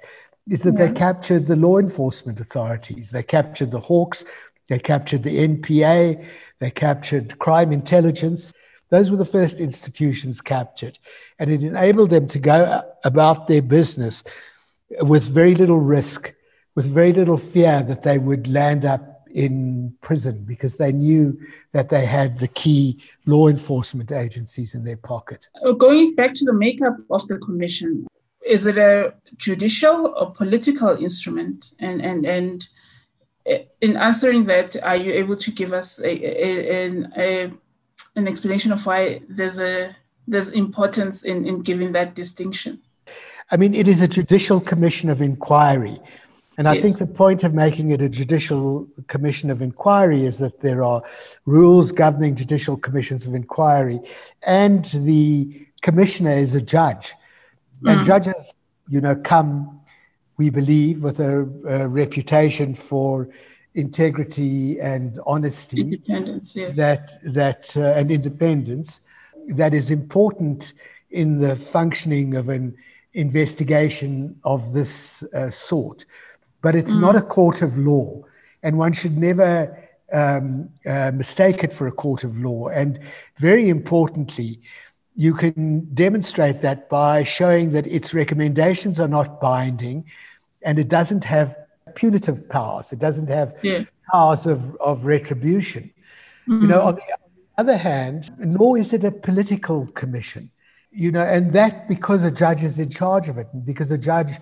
is 0.49 0.63
that 0.63 0.77
yeah. 0.77 0.87
they 0.87 0.93
captured 0.93 1.45
the 1.47 1.55
law 1.55 1.77
enforcement 1.77 2.39
authorities. 2.39 3.11
They 3.11 3.23
captured 3.23 3.71
the 3.71 3.79
Hawks, 3.79 4.25
they 4.69 4.79
captured 4.79 5.23
the 5.23 5.47
NPA, 5.47 6.25
they 6.59 6.71
captured 6.71 7.37
crime 7.39 7.71
intelligence. 7.71 8.53
Those 8.89 9.09
were 9.09 9.17
the 9.17 9.25
first 9.25 9.59
institutions 9.59 10.41
captured. 10.41 10.99
And 11.39 11.49
it 11.49 11.63
enabled 11.63 12.09
them 12.09 12.27
to 12.27 12.39
go 12.39 12.83
about 13.03 13.47
their 13.47 13.61
business 13.61 14.23
with 15.01 15.23
very 15.23 15.55
little 15.55 15.79
risk, 15.79 16.33
with 16.75 16.85
very 16.85 17.13
little 17.13 17.37
fear 17.37 17.83
that 17.83 18.03
they 18.03 18.17
would 18.17 18.47
land 18.47 18.85
up 18.85 19.11
in 19.33 19.95
prison 20.01 20.43
because 20.43 20.77
they 20.77 20.91
knew 20.91 21.39
that 21.71 21.89
they 21.89 22.05
had 22.05 22.39
the 22.39 22.47
key 22.49 23.01
law 23.25 23.47
enforcement 23.47 24.11
agencies 24.11 24.75
in 24.75 24.83
their 24.83 24.97
pocket. 24.97 25.47
Going 25.77 26.15
back 26.15 26.33
to 26.35 26.45
the 26.45 26.53
makeup 26.53 26.97
of 27.09 27.25
the 27.27 27.37
commission, 27.37 28.05
is 28.45 28.65
it 28.65 28.77
a 28.77 29.13
judicial 29.37 30.13
or 30.17 30.31
political 30.31 30.89
instrument? 30.89 31.73
And 31.79 32.01
and 32.01 32.25
and 32.25 32.69
uh, 33.49 33.59
in 33.81 33.97
answering 33.97 34.45
that, 34.45 34.81
are 34.83 34.95
you 34.95 35.11
able 35.11 35.35
to 35.35 35.51
give 35.51 35.73
us 35.73 35.99
a, 35.99 36.11
a, 36.11 37.05
a, 37.17 37.51
an 38.15 38.27
explanation 38.27 38.71
of 38.71 38.85
why 38.85 39.21
there's 39.27 39.59
a 39.59 39.95
there's 40.27 40.49
importance 40.49 41.23
in, 41.23 41.45
in 41.45 41.59
giving 41.59 41.91
that 41.93 42.15
distinction? 42.15 42.79
I 43.49 43.57
mean, 43.57 43.73
it 43.73 43.87
is 43.87 44.01
a 44.01 44.07
judicial 44.07 44.61
commission 44.61 45.09
of 45.09 45.21
inquiry. 45.21 45.99
And 46.57 46.67
I 46.67 46.73
yes. 46.73 46.83
think 46.83 46.97
the 46.97 47.07
point 47.07 47.43
of 47.43 47.53
making 47.53 47.91
it 47.91 48.01
a 48.01 48.09
judicial 48.09 48.85
commission 49.07 49.49
of 49.49 49.61
inquiry 49.61 50.25
is 50.25 50.37
that 50.39 50.59
there 50.61 50.83
are 50.83 51.01
rules 51.45 51.91
governing 51.91 52.35
judicial 52.35 52.77
commissions 52.77 53.25
of 53.25 53.33
inquiry, 53.33 53.99
and 54.43 54.85
the 54.85 55.65
commissioner 55.81 56.33
is 56.33 56.53
a 56.53 56.61
judge. 56.61 57.13
Mm. 57.83 57.97
And 57.97 58.05
judges, 58.05 58.53
you 58.87 59.01
know, 59.01 59.15
come, 59.15 59.81
we 60.37 60.49
believe, 60.49 61.03
with 61.03 61.19
a, 61.19 61.41
a 61.67 61.87
reputation 61.87 62.75
for 62.75 63.29
integrity 63.73 64.79
and 64.79 65.19
honesty, 65.25 65.81
independence, 65.81 66.55
yes. 66.55 66.75
that 66.75 67.19
that 67.23 67.77
uh, 67.77 67.93
and 67.93 68.11
independence 68.11 69.01
that 69.47 69.73
is 69.73 69.91
important 69.91 70.73
in 71.09 71.39
the 71.39 71.55
functioning 71.55 72.35
of 72.35 72.49
an 72.49 72.75
investigation 73.13 74.39
of 74.43 74.73
this 74.73 75.23
uh, 75.33 75.49
sort. 75.49 76.05
But 76.61 76.75
it's 76.75 76.91
mm. 76.91 77.01
not 77.01 77.15
a 77.15 77.21
court 77.21 77.61
of 77.61 77.77
law, 77.77 78.23
and 78.63 78.77
one 78.77 78.93
should 78.93 79.17
never 79.17 79.77
um, 80.11 80.69
uh, 80.85 81.11
mistake 81.11 81.63
it 81.63 81.73
for 81.73 81.87
a 81.87 81.91
court 81.91 82.23
of 82.23 82.37
law. 82.37 82.67
And 82.67 82.99
very 83.37 83.69
importantly, 83.69 84.61
you 85.21 85.35
can 85.35 85.61
demonstrate 85.93 86.61
that 86.61 86.89
by 86.89 87.23
showing 87.23 87.73
that 87.73 87.85
its 87.85 88.11
recommendations 88.11 88.99
are 88.99 89.07
not 89.07 89.39
binding 89.39 90.03
and 90.63 90.79
it 90.79 90.87
doesn't 90.87 91.23
have 91.25 91.55
punitive 91.93 92.49
powers, 92.49 92.91
it 92.91 92.97
doesn't 92.97 93.29
have 93.29 93.53
yeah. 93.61 93.83
powers 94.11 94.47
of, 94.47 94.75
of 94.77 95.05
retribution. 95.05 95.83
Mm-hmm. 96.47 96.61
You 96.63 96.67
know, 96.69 96.81
on 96.81 96.95
the 96.95 97.03
other 97.59 97.77
hand, 97.77 98.31
nor 98.39 98.79
is 98.79 98.93
it 98.93 99.03
a 99.03 99.11
political 99.11 99.85
commission. 100.01 100.49
You 100.89 101.11
know, 101.11 101.25
and 101.35 101.53
that 101.53 101.87
because 101.87 102.23
a 102.23 102.31
judge 102.31 102.63
is 102.63 102.79
in 102.79 102.89
charge 102.89 103.29
of 103.29 103.37
it, 103.37 103.47
because 103.63 103.91
a 103.91 103.99
judge 103.99 104.33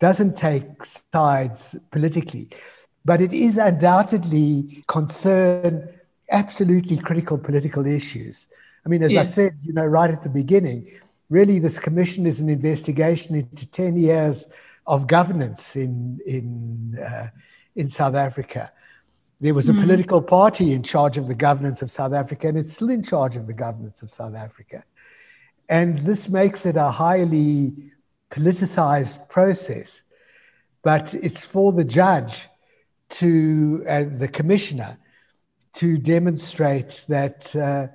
doesn't 0.00 0.36
take 0.36 0.84
sides 0.84 1.76
politically, 1.92 2.50
but 3.04 3.20
it 3.20 3.32
is 3.32 3.58
undoubtedly 3.58 4.82
concern 4.88 5.88
absolutely 6.32 6.98
critical 6.98 7.38
political 7.38 7.86
issues. 7.86 8.48
I 8.86 8.88
mean, 8.88 9.02
as 9.02 9.12
yes. 9.12 9.26
I 9.26 9.30
said, 9.30 9.54
you 9.64 9.72
know, 9.72 9.84
right 9.84 10.10
at 10.10 10.22
the 10.22 10.28
beginning, 10.28 10.88
really 11.28 11.58
this 11.58 11.76
commission 11.76 12.24
is 12.24 12.38
an 12.38 12.48
investigation 12.48 13.34
into 13.34 13.68
10 13.68 13.96
years 13.96 14.48
of 14.86 15.08
governance 15.08 15.74
in, 15.74 16.20
in, 16.24 16.96
uh, 16.96 17.28
in 17.74 17.90
South 17.90 18.14
Africa. 18.14 18.70
There 19.40 19.54
was 19.54 19.68
a 19.68 19.72
mm. 19.72 19.82
political 19.82 20.22
party 20.22 20.72
in 20.72 20.84
charge 20.84 21.18
of 21.18 21.26
the 21.26 21.34
governance 21.34 21.82
of 21.82 21.90
South 21.90 22.12
Africa, 22.12 22.46
and 22.46 22.56
it's 22.56 22.74
still 22.74 22.90
in 22.90 23.02
charge 23.02 23.34
of 23.34 23.48
the 23.48 23.52
governance 23.52 24.02
of 24.02 24.10
South 24.10 24.36
Africa. 24.36 24.84
And 25.68 25.98
this 25.98 26.28
makes 26.28 26.64
it 26.64 26.76
a 26.76 26.90
highly 26.92 27.72
politicized 28.30 29.28
process. 29.28 30.02
But 30.84 31.12
it's 31.12 31.44
for 31.44 31.72
the 31.72 31.82
judge 31.82 32.48
to, 33.08 33.84
uh, 33.88 34.04
the 34.16 34.28
commissioner, 34.28 34.98
to 35.74 35.98
demonstrate 35.98 37.04
that 37.08 37.54
uh, 37.56 37.88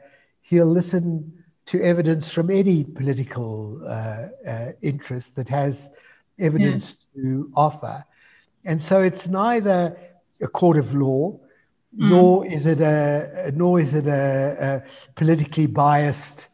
he'll 0.51 0.65
listen 0.81 1.31
to 1.65 1.81
evidence 1.81 2.29
from 2.29 2.51
any 2.51 2.83
political 2.83 3.81
uh, 3.85 4.27
uh, 4.45 4.71
interest 4.81 5.37
that 5.37 5.47
has 5.47 5.89
evidence 6.37 6.85
yeah. 7.15 7.23
to 7.23 7.51
offer. 7.55 8.03
And 8.65 8.81
so 8.81 9.01
it's 9.01 9.29
neither 9.29 9.97
a 10.41 10.47
court 10.47 10.77
of 10.77 10.93
law, 10.93 11.39
mm. 11.97 12.09
nor 12.09 12.45
is 12.45 12.65
it 12.65 12.81
a 12.81 13.53
nor 13.55 13.79
is 13.79 13.93
it 13.93 14.07
a, 14.07 14.83
a, 14.85 15.13
politically 15.15 15.67
biased 15.67 16.49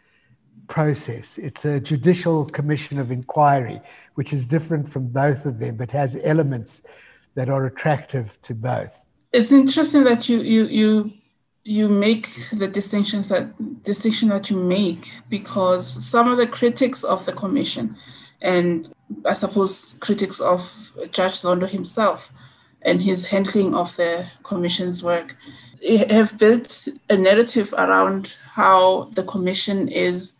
process. 0.68 1.40
It's 1.40 1.66
a 1.66 1.80
judicial 1.80 2.46
commission 2.46 3.00
of 3.00 3.10
inquiry, 3.10 3.82
which 4.14 4.32
is 4.32 4.46
different 4.46 4.88
from 4.88 5.08
both 5.08 5.48
of 5.48 5.58
them, 5.58 5.76
but 5.78 5.90
has 5.92 6.16
elements 6.24 6.84
that 7.34 7.50
are 7.50 7.66
attractive 7.66 8.40
to 8.44 8.54
both. 8.54 9.08
It's 9.34 9.52
interesting 9.52 10.04
that 10.04 10.30
you 10.30 10.38
you 10.42 10.64
you 10.82 10.90
you 11.68 11.90
make 11.90 12.30
the 12.54 12.68
distinctions 12.68 13.28
that 13.28 13.84
distinction 13.84 14.30
that 14.30 14.50
you 14.50 14.56
make 14.56 15.12
because 15.28 15.86
some 16.06 16.32
of 16.32 16.38
the 16.38 16.48
critics 16.48 17.04
of 17.04 17.26
the 17.26 17.34
commission 17.34 17.96
and 18.42 18.94
I 19.26 19.34
suppose 19.34 19.96
critics 20.00 20.40
of 20.40 20.94
Judge 21.12 21.34
Zondo 21.34 21.70
himself 21.70 22.32
and 22.84 23.02
his 23.02 23.26
handling 23.26 23.76
of 23.76 23.94
the 23.98 24.26
commission's 24.44 25.04
work 25.04 25.36
have 26.10 26.38
built 26.38 26.88
a 27.10 27.18
narrative 27.18 27.74
around 27.78 28.38
how 28.54 29.10
the 29.14 29.24
commission 29.24 29.90
is 29.90 30.34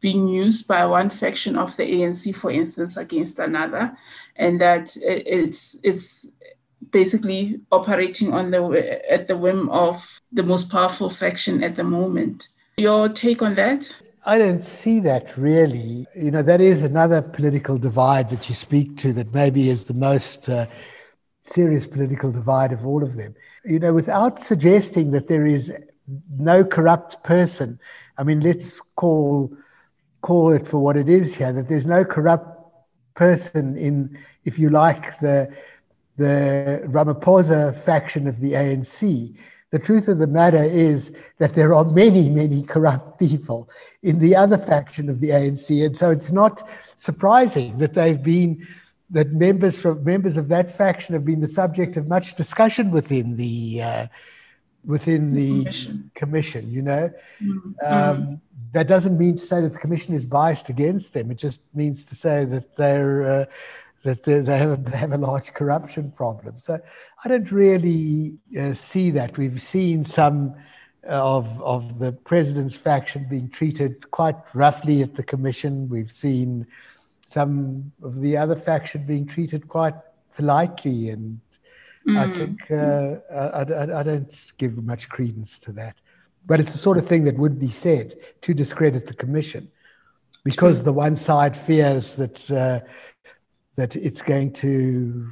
being 0.00 0.26
used 0.26 0.66
by 0.66 0.84
one 0.84 1.10
faction 1.10 1.56
of 1.56 1.76
the 1.76 1.84
ANC, 1.84 2.34
for 2.34 2.50
instance, 2.50 2.96
against 2.96 3.38
another, 3.38 3.96
and 4.34 4.60
that 4.60 4.96
it's 5.00 5.78
it's 5.84 6.28
basically 6.92 7.60
operating 7.70 8.32
on 8.32 8.50
the 8.50 9.10
at 9.10 9.26
the 9.26 9.36
whim 9.36 9.68
of 9.70 10.20
the 10.30 10.42
most 10.42 10.70
powerful 10.70 11.10
faction 11.10 11.62
at 11.64 11.76
the 11.76 11.84
moment. 11.84 12.48
Your 12.76 13.08
take 13.08 13.42
on 13.42 13.54
that? 13.54 13.94
I 14.24 14.38
don't 14.38 14.62
see 14.62 15.00
that 15.00 15.36
really. 15.36 16.06
You 16.14 16.30
know, 16.30 16.42
that 16.42 16.60
is 16.60 16.84
another 16.84 17.22
political 17.22 17.76
divide 17.78 18.30
that 18.30 18.48
you 18.48 18.54
speak 18.54 18.96
to 18.98 19.12
that 19.14 19.34
maybe 19.34 19.68
is 19.68 19.84
the 19.84 19.94
most 19.94 20.48
uh, 20.48 20.66
serious 21.42 21.88
political 21.88 22.30
divide 22.30 22.72
of 22.72 22.86
all 22.86 23.02
of 23.02 23.16
them. 23.16 23.34
You 23.64 23.80
know, 23.80 23.92
without 23.92 24.38
suggesting 24.38 25.10
that 25.10 25.26
there 25.26 25.46
is 25.46 25.72
no 26.38 26.64
corrupt 26.64 27.24
person, 27.24 27.80
I 28.16 28.22
mean, 28.22 28.40
let's 28.40 28.80
call 28.96 29.52
call 30.20 30.52
it 30.52 30.68
for 30.68 30.78
what 30.78 30.96
it 30.96 31.08
is 31.08 31.34
here. 31.34 31.52
That 31.52 31.68
there's 31.68 31.86
no 31.86 32.04
corrupt 32.04 32.58
person 33.14 33.76
in, 33.76 34.18
if 34.44 34.58
you 34.58 34.70
like, 34.70 35.18
the 35.18 35.52
the 36.16 36.82
Ramaphosa 36.86 37.74
faction 37.74 38.26
of 38.26 38.40
the 38.40 38.52
ANC. 38.52 39.36
The 39.70 39.78
truth 39.78 40.08
of 40.08 40.18
the 40.18 40.26
matter 40.26 40.62
is 40.62 41.16
that 41.38 41.54
there 41.54 41.74
are 41.74 41.84
many, 41.84 42.28
many 42.28 42.62
corrupt 42.62 43.18
people 43.18 43.70
in 44.02 44.18
the 44.18 44.36
other 44.36 44.58
faction 44.58 45.08
of 45.08 45.20
the 45.20 45.30
ANC. 45.30 45.84
And 45.84 45.96
so 45.96 46.10
it's 46.10 46.32
not 46.32 46.62
surprising 46.96 47.78
that 47.78 47.94
they've 47.94 48.22
been, 48.22 48.66
that 49.10 49.32
members 49.32 49.78
from 49.78 50.04
members 50.04 50.36
of 50.36 50.48
that 50.48 50.76
faction 50.76 51.14
have 51.14 51.24
been 51.24 51.40
the 51.40 51.48
subject 51.48 51.96
of 51.96 52.08
much 52.08 52.34
discussion 52.34 52.90
within 52.90 53.36
the, 53.36 53.82
uh, 53.82 54.06
within 54.84 55.32
the 55.32 55.64
commission. 55.64 56.10
commission 56.14 56.70
you 56.70 56.82
know? 56.82 57.10
Mm-hmm. 57.42 57.70
Um, 57.84 58.40
that 58.72 58.88
doesn't 58.88 59.18
mean 59.18 59.36
to 59.36 59.44
say 59.44 59.60
that 59.60 59.72
the 59.72 59.78
commission 59.78 60.14
is 60.14 60.24
biased 60.24 60.68
against 60.68 61.12
them. 61.12 61.30
It 61.30 61.36
just 61.36 61.62
means 61.74 62.06
to 62.06 62.14
say 62.14 62.44
that 62.46 62.76
they're, 62.76 63.22
uh, 63.22 63.44
that 64.02 64.24
they, 64.24 64.40
they, 64.40 64.58
have 64.58 64.72
a, 64.72 64.76
they 64.76 64.96
have 64.96 65.12
a 65.12 65.18
large 65.18 65.52
corruption 65.54 66.10
problem. 66.10 66.56
So 66.56 66.80
I 67.24 67.28
don't 67.28 67.50
really 67.52 68.38
uh, 68.58 68.74
see 68.74 69.10
that. 69.12 69.38
We've 69.38 69.62
seen 69.62 70.04
some 70.04 70.54
of, 71.04 71.60
of 71.62 71.98
the 71.98 72.12
president's 72.12 72.76
faction 72.76 73.26
being 73.28 73.48
treated 73.48 74.10
quite 74.10 74.36
roughly 74.54 75.02
at 75.02 75.14
the 75.14 75.22
commission. 75.22 75.88
We've 75.88 76.12
seen 76.12 76.66
some 77.26 77.92
of 78.02 78.20
the 78.20 78.36
other 78.36 78.56
faction 78.56 79.06
being 79.06 79.26
treated 79.26 79.68
quite 79.68 79.94
politely. 80.34 81.10
And 81.10 81.40
mm. 82.06 82.18
I 82.18 82.30
think 82.30 82.70
uh, 82.70 83.20
I, 83.34 83.72
I, 83.72 84.00
I 84.00 84.02
don't 84.02 84.52
give 84.58 84.76
much 84.82 85.08
credence 85.08 85.58
to 85.60 85.72
that. 85.72 85.96
But 86.44 86.60
it's 86.60 86.72
the 86.72 86.78
sort 86.78 86.98
of 86.98 87.06
thing 87.06 87.24
that 87.24 87.38
would 87.38 87.58
be 87.58 87.68
said 87.68 88.14
to 88.42 88.52
discredit 88.52 89.06
the 89.06 89.14
commission 89.14 89.70
because 90.44 90.82
the 90.82 90.92
one 90.92 91.14
side 91.14 91.56
fears 91.56 92.14
that 92.14 92.50
uh, 92.50 92.80
that 93.76 93.96
it's 93.96 94.22
going 94.22 94.52
to 94.52 95.26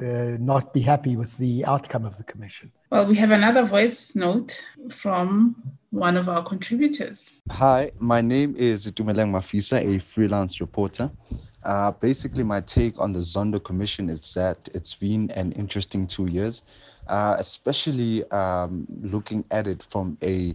uh, 0.00 0.36
not 0.38 0.72
be 0.72 0.80
happy 0.80 1.16
with 1.16 1.36
the 1.38 1.64
outcome 1.64 2.04
of 2.04 2.16
the 2.18 2.24
commission. 2.24 2.72
Well, 2.90 3.06
we 3.06 3.16
have 3.16 3.30
another 3.30 3.64
voice 3.64 4.14
note 4.14 4.66
from 4.90 5.56
one 5.90 6.16
of 6.16 6.28
our 6.28 6.42
contributors. 6.42 7.32
Hi, 7.50 7.90
my 7.98 8.20
name 8.20 8.54
is 8.56 8.86
Tumeleng 8.92 9.30
Mafisa, 9.30 9.84
a 9.84 9.98
freelance 9.98 10.60
reporter. 10.60 11.10
Uh, 11.64 11.90
basically, 11.90 12.44
my 12.44 12.60
take 12.60 12.98
on 13.00 13.12
the 13.12 13.18
Zondo 13.18 13.62
Commission 13.62 14.08
is 14.08 14.32
that 14.34 14.68
it's 14.72 14.94
been 14.94 15.30
an 15.32 15.50
interesting 15.52 16.06
two 16.06 16.26
years, 16.26 16.62
uh, 17.08 17.34
especially 17.38 18.22
um, 18.30 18.86
looking 19.02 19.44
at 19.50 19.66
it 19.66 19.84
from 19.90 20.16
a 20.22 20.54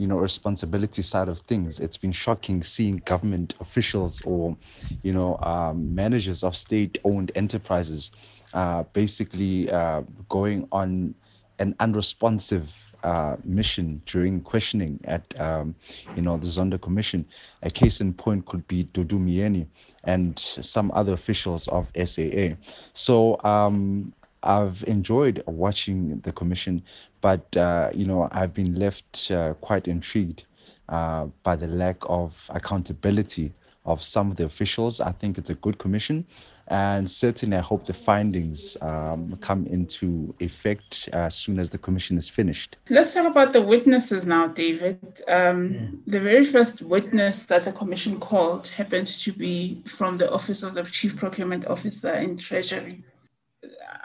you 0.00 0.06
know 0.06 0.16
responsibility 0.16 1.02
side 1.02 1.28
of 1.28 1.40
things 1.40 1.78
it's 1.78 1.98
been 1.98 2.12
shocking 2.12 2.62
seeing 2.62 2.96
government 3.04 3.54
officials 3.60 4.22
or 4.24 4.56
you 5.02 5.12
know 5.12 5.38
um, 5.42 5.94
managers 5.94 6.42
of 6.42 6.56
state 6.56 6.96
owned 7.04 7.30
enterprises 7.34 8.10
uh, 8.54 8.82
basically 8.94 9.70
uh, 9.70 10.00
going 10.30 10.66
on 10.72 11.14
an 11.58 11.74
unresponsive 11.80 12.72
uh, 13.02 13.36
mission 13.44 14.00
during 14.06 14.40
questioning 14.40 14.98
at 15.04 15.38
um, 15.40 15.74
you 16.16 16.22
know 16.22 16.36
the 16.36 16.46
Zondo 16.46 16.80
Commission. 16.80 17.24
A 17.62 17.70
case 17.70 18.00
in 18.00 18.12
point 18.12 18.46
could 18.46 18.66
be 18.68 18.84
Dudu 18.84 19.18
Myeni 19.18 19.66
and 20.04 20.38
some 20.38 20.90
other 20.94 21.12
officials 21.12 21.68
of 21.68 21.90
SAA. 22.04 22.56
So 22.92 23.40
um, 23.44 24.12
I've 24.42 24.82
enjoyed 24.86 25.42
watching 25.46 26.20
the 26.20 26.32
commission, 26.32 26.82
but 27.20 27.56
uh, 27.56 27.90
you 27.94 28.06
know 28.06 28.28
I've 28.32 28.54
been 28.54 28.74
left 28.74 29.30
uh, 29.30 29.54
quite 29.54 29.88
intrigued 29.88 30.44
uh, 30.88 31.26
by 31.42 31.56
the 31.56 31.66
lack 31.66 31.96
of 32.02 32.48
accountability 32.50 33.52
of 33.86 34.02
some 34.02 34.30
of 34.30 34.36
the 34.36 34.44
officials. 34.44 35.00
I 35.00 35.12
think 35.12 35.38
it's 35.38 35.50
a 35.50 35.54
good 35.54 35.78
commission, 35.78 36.26
and 36.68 37.10
certainly 37.10 37.56
I 37.56 37.60
hope 37.60 37.84
the 37.84 37.92
findings 37.92 38.76
um, 38.80 39.36
come 39.40 39.66
into 39.66 40.34
effect 40.38 41.08
as 41.12 41.34
soon 41.34 41.58
as 41.58 41.68
the 41.70 41.78
commission 41.78 42.16
is 42.16 42.28
finished. 42.28 42.76
Let's 42.88 43.12
talk 43.12 43.26
about 43.26 43.52
the 43.52 43.62
witnesses 43.62 44.26
now, 44.26 44.46
David. 44.46 45.22
Um, 45.28 46.02
the 46.06 46.20
very 46.20 46.44
first 46.44 46.82
witness 46.82 47.44
that 47.46 47.64
the 47.64 47.72
commission 47.72 48.20
called 48.20 48.68
happened 48.68 49.08
to 49.08 49.32
be 49.32 49.82
from 49.86 50.16
the 50.16 50.30
office 50.30 50.62
of 50.62 50.74
the 50.74 50.84
chief 50.84 51.16
procurement 51.16 51.66
officer 51.66 52.12
in 52.12 52.36
Treasury. 52.36 53.02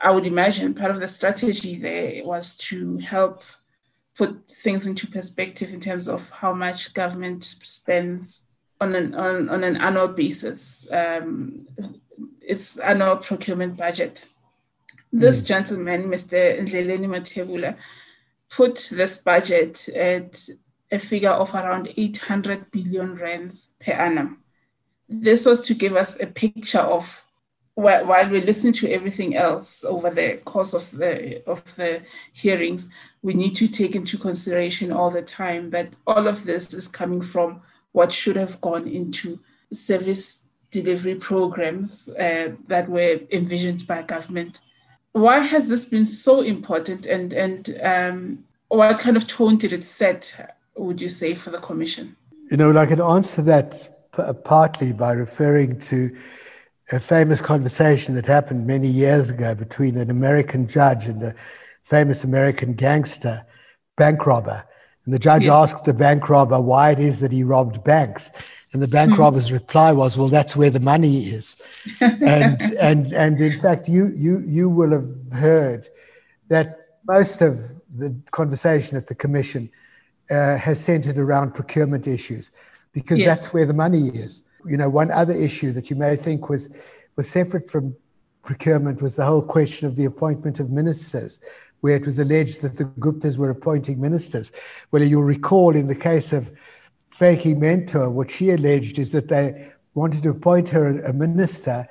I 0.01 0.11
would 0.11 0.25
imagine 0.25 0.73
part 0.73 0.91
of 0.91 0.99
the 0.99 1.07
strategy 1.07 1.77
there 1.77 2.25
was 2.25 2.55
to 2.57 2.97
help 2.97 3.43
put 4.15 4.49
things 4.49 4.87
into 4.87 5.07
perspective 5.07 5.73
in 5.73 5.79
terms 5.79 6.07
of 6.07 6.29
how 6.29 6.53
much 6.53 6.93
government 6.93 7.43
spends 7.43 8.47
on 8.81 8.95
an 8.95 9.15
on, 9.15 9.49
on 9.49 9.63
an 9.63 9.77
annual 9.77 10.07
basis. 10.07 10.87
Um, 10.91 11.67
its 12.41 12.77
annual 12.77 13.17
procurement 13.17 13.77
budget. 13.77 14.27
This 15.11 15.41
mm. 15.41 15.47
gentleman, 15.47 16.03
Mr. 16.03 16.59
Ndleleni 16.59 17.07
Mathebula, 17.07 17.77
put 18.49 18.89
this 18.91 19.17
budget 19.17 19.89
at 19.89 20.47
a 20.91 20.99
figure 20.99 21.31
of 21.31 21.53
around 21.53 21.91
800 21.97 22.71
billion 22.71 23.15
rands 23.15 23.69
per 23.79 23.93
annum. 23.93 24.43
This 25.09 25.45
was 25.45 25.61
to 25.61 25.73
give 25.73 25.95
us 25.95 26.17
a 26.19 26.27
picture 26.27 26.79
of 26.79 27.24
while, 27.75 28.05
while 28.05 28.29
we're 28.29 28.43
listening 28.43 28.73
to 28.73 28.89
everything 28.89 29.35
else 29.35 29.83
over 29.83 30.09
the 30.09 30.37
course 30.45 30.73
of 30.73 30.89
the 30.91 31.47
of 31.47 31.63
the 31.75 32.01
hearings, 32.33 32.89
we 33.21 33.33
need 33.33 33.53
to 33.55 33.67
take 33.67 33.95
into 33.95 34.17
consideration 34.17 34.91
all 34.91 35.11
the 35.11 35.21
time 35.21 35.69
that 35.69 35.95
all 36.07 36.27
of 36.27 36.45
this 36.45 36.73
is 36.73 36.87
coming 36.87 37.21
from 37.21 37.61
what 37.91 38.11
should 38.11 38.37
have 38.37 38.59
gone 38.61 38.87
into 38.87 39.39
service 39.71 40.45
delivery 40.71 41.15
programs 41.15 42.09
uh, 42.09 42.51
that 42.67 42.89
were 42.89 43.19
envisioned 43.31 43.85
by 43.87 44.01
government. 44.01 44.59
Why 45.11 45.39
has 45.39 45.69
this 45.69 45.85
been 45.85 46.05
so 46.05 46.41
important, 46.41 47.05
and 47.05 47.33
and 47.33 47.77
um, 47.83 48.45
what 48.69 48.99
kind 48.99 49.17
of 49.17 49.27
tone 49.27 49.57
did 49.57 49.73
it 49.73 49.83
set? 49.83 50.55
Would 50.77 51.01
you 51.01 51.07
say 51.07 51.35
for 51.35 51.51
the 51.51 51.57
commission? 51.57 52.15
You 52.51 52.57
know, 52.57 52.77
I 52.77 52.85
can 52.85 53.01
answer 53.01 53.41
that 53.43 53.89
p- 54.15 54.23
partly 54.43 54.91
by 54.93 55.13
referring 55.13 55.79
to 55.79 56.15
a 56.91 56.99
famous 56.99 57.41
conversation 57.41 58.15
that 58.15 58.25
happened 58.25 58.67
many 58.67 58.87
years 58.87 59.29
ago 59.29 59.55
between 59.55 59.97
an 59.97 60.09
American 60.09 60.67
judge 60.67 61.07
and 61.07 61.21
a 61.23 61.35
famous 61.83 62.23
American 62.23 62.73
gangster, 62.73 63.45
bank 63.97 64.25
robber. 64.25 64.63
And 65.05 65.13
the 65.13 65.19
judge 65.19 65.45
yes. 65.45 65.53
asked 65.53 65.85
the 65.85 65.93
bank 65.93 66.29
robber 66.29 66.59
why 66.59 66.91
it 66.91 66.99
is 66.99 67.19
that 67.19 67.31
he 67.31 67.43
robbed 67.43 67.83
banks. 67.83 68.29
And 68.73 68.81
the 68.81 68.87
bank 68.87 69.17
robber's 69.17 69.51
reply 69.51 69.93
was, 69.93 70.17
"Well, 70.17 70.27
that's 70.27 70.55
where 70.55 70.69
the 70.69 70.79
money 70.81 71.27
is." 71.27 71.55
and 72.01 72.59
and 72.79 73.13
and 73.13 73.39
in 73.39 73.57
fact, 73.59 73.87
you 73.87 74.07
you 74.07 74.43
you 74.45 74.67
will 74.67 74.91
have 74.91 75.31
heard 75.31 75.87
that 76.49 76.87
most 77.07 77.41
of 77.41 77.57
the 77.89 78.13
conversation 78.31 78.97
at 78.97 79.07
the 79.07 79.15
commission 79.15 79.69
uh, 80.29 80.57
has 80.57 80.83
centered 80.83 81.17
around 81.17 81.53
procurement 81.53 82.05
issues 82.07 82.51
because 82.91 83.19
yes. 83.19 83.27
that's 83.27 83.53
where 83.53 83.65
the 83.65 83.73
money 83.73 84.09
is 84.09 84.43
you 84.67 84.77
know, 84.77 84.89
one 84.89 85.11
other 85.11 85.33
issue 85.33 85.71
that 85.73 85.89
you 85.89 85.95
may 85.95 86.15
think 86.15 86.49
was 86.49 86.69
was 87.15 87.29
separate 87.29 87.69
from 87.69 87.95
procurement 88.43 89.01
was 89.01 89.15
the 89.15 89.25
whole 89.25 89.41
question 89.41 89.87
of 89.87 89.95
the 89.95 90.05
appointment 90.05 90.59
of 90.59 90.69
ministers, 90.69 91.39
where 91.81 91.95
it 91.95 92.05
was 92.05 92.19
alleged 92.19 92.61
that 92.61 92.77
the 92.77 92.85
Guptas 92.85 93.37
were 93.37 93.49
appointing 93.49 93.99
ministers. 93.99 94.51
Well, 94.91 95.03
you'll 95.03 95.23
recall 95.23 95.75
in 95.75 95.87
the 95.87 95.95
case 95.95 96.31
of 96.33 96.51
Vytjie 97.17 97.57
Mentor, 97.57 98.09
what 98.09 98.29
she 98.29 98.51
alleged 98.51 98.99
is 98.99 99.11
that 99.11 99.29
they 99.29 99.71
wanted 99.93 100.23
to 100.23 100.29
appoint 100.29 100.69
her 100.69 100.99
a 100.99 101.13
minister, 101.13 101.87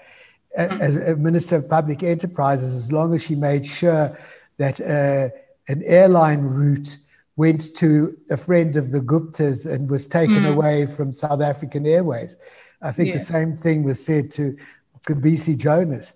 as 0.56 0.96
a 0.96 1.16
minister 1.16 1.56
of 1.56 1.68
public 1.68 2.02
enterprises, 2.02 2.74
as 2.74 2.92
long 2.92 3.14
as 3.14 3.24
she 3.24 3.34
made 3.34 3.66
sure 3.66 4.16
that 4.58 4.80
uh, 4.80 5.30
an 5.68 5.82
airline 5.84 6.42
route 6.42 6.98
went 7.37 7.74
to 7.76 8.16
a 8.30 8.37
friend 8.37 8.76
of 8.76 8.92
the 8.92 9.00
Guptas 9.00 9.70
and 9.70 9.90
was 9.90 10.06
taken 10.06 10.44
mm. 10.44 10.52
away 10.52 10.87
from 10.87 11.10
South 11.10 11.40
African 11.40 11.87
Airways. 11.87 12.37
I 12.85 12.92
think 12.92 13.09
yeah. 13.09 13.14
the 13.14 13.20
same 13.20 13.57
thing 13.57 13.83
was 13.83 14.05
said 14.05 14.31
to 14.33 14.57
Mcebisi 15.01 15.57
Jonas. 15.57 16.14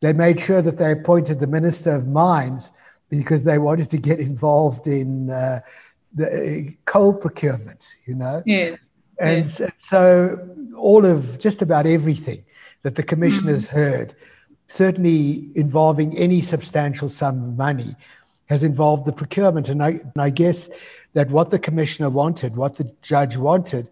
They 0.00 0.12
made 0.12 0.40
sure 0.40 0.60
that 0.60 0.78
they 0.78 0.92
appointed 0.92 1.38
the 1.40 1.46
Minister 1.46 1.92
of 1.92 2.06
Mines 2.06 2.72
because 3.08 3.44
they 3.44 3.58
wanted 3.58 3.88
to 3.90 3.98
get 3.98 4.18
involved 4.20 4.86
in 4.86 5.30
uh, 5.30 5.60
the 6.12 6.26
uh, 6.68 6.70
coal 6.84 7.14
procurement, 7.14 7.96
you 8.06 8.14
know? 8.14 8.42
Yes. 8.44 8.78
And 9.18 9.44
yes. 9.46 9.72
so 9.78 10.38
all 10.76 11.06
of 11.06 11.38
just 11.38 11.62
about 11.62 11.86
everything 11.86 12.44
that 12.82 12.96
the 12.96 13.02
commission 13.02 13.42
mm-hmm. 13.42 13.54
has 13.54 13.66
heard, 13.66 14.14
certainly 14.66 15.50
involving 15.54 16.16
any 16.18 16.42
substantial 16.42 17.08
sum 17.08 17.42
of 17.42 17.56
money, 17.56 17.96
has 18.46 18.62
involved 18.62 19.06
the 19.06 19.12
procurement. 19.12 19.68
And 19.68 19.82
I, 19.82 19.88
and 19.88 20.18
I 20.18 20.30
guess 20.30 20.68
that 21.14 21.30
what 21.30 21.50
the 21.50 21.58
commissioner 21.58 22.10
wanted, 22.10 22.56
what 22.56 22.76
the 22.76 22.92
judge 23.02 23.36
wanted, 23.36 23.88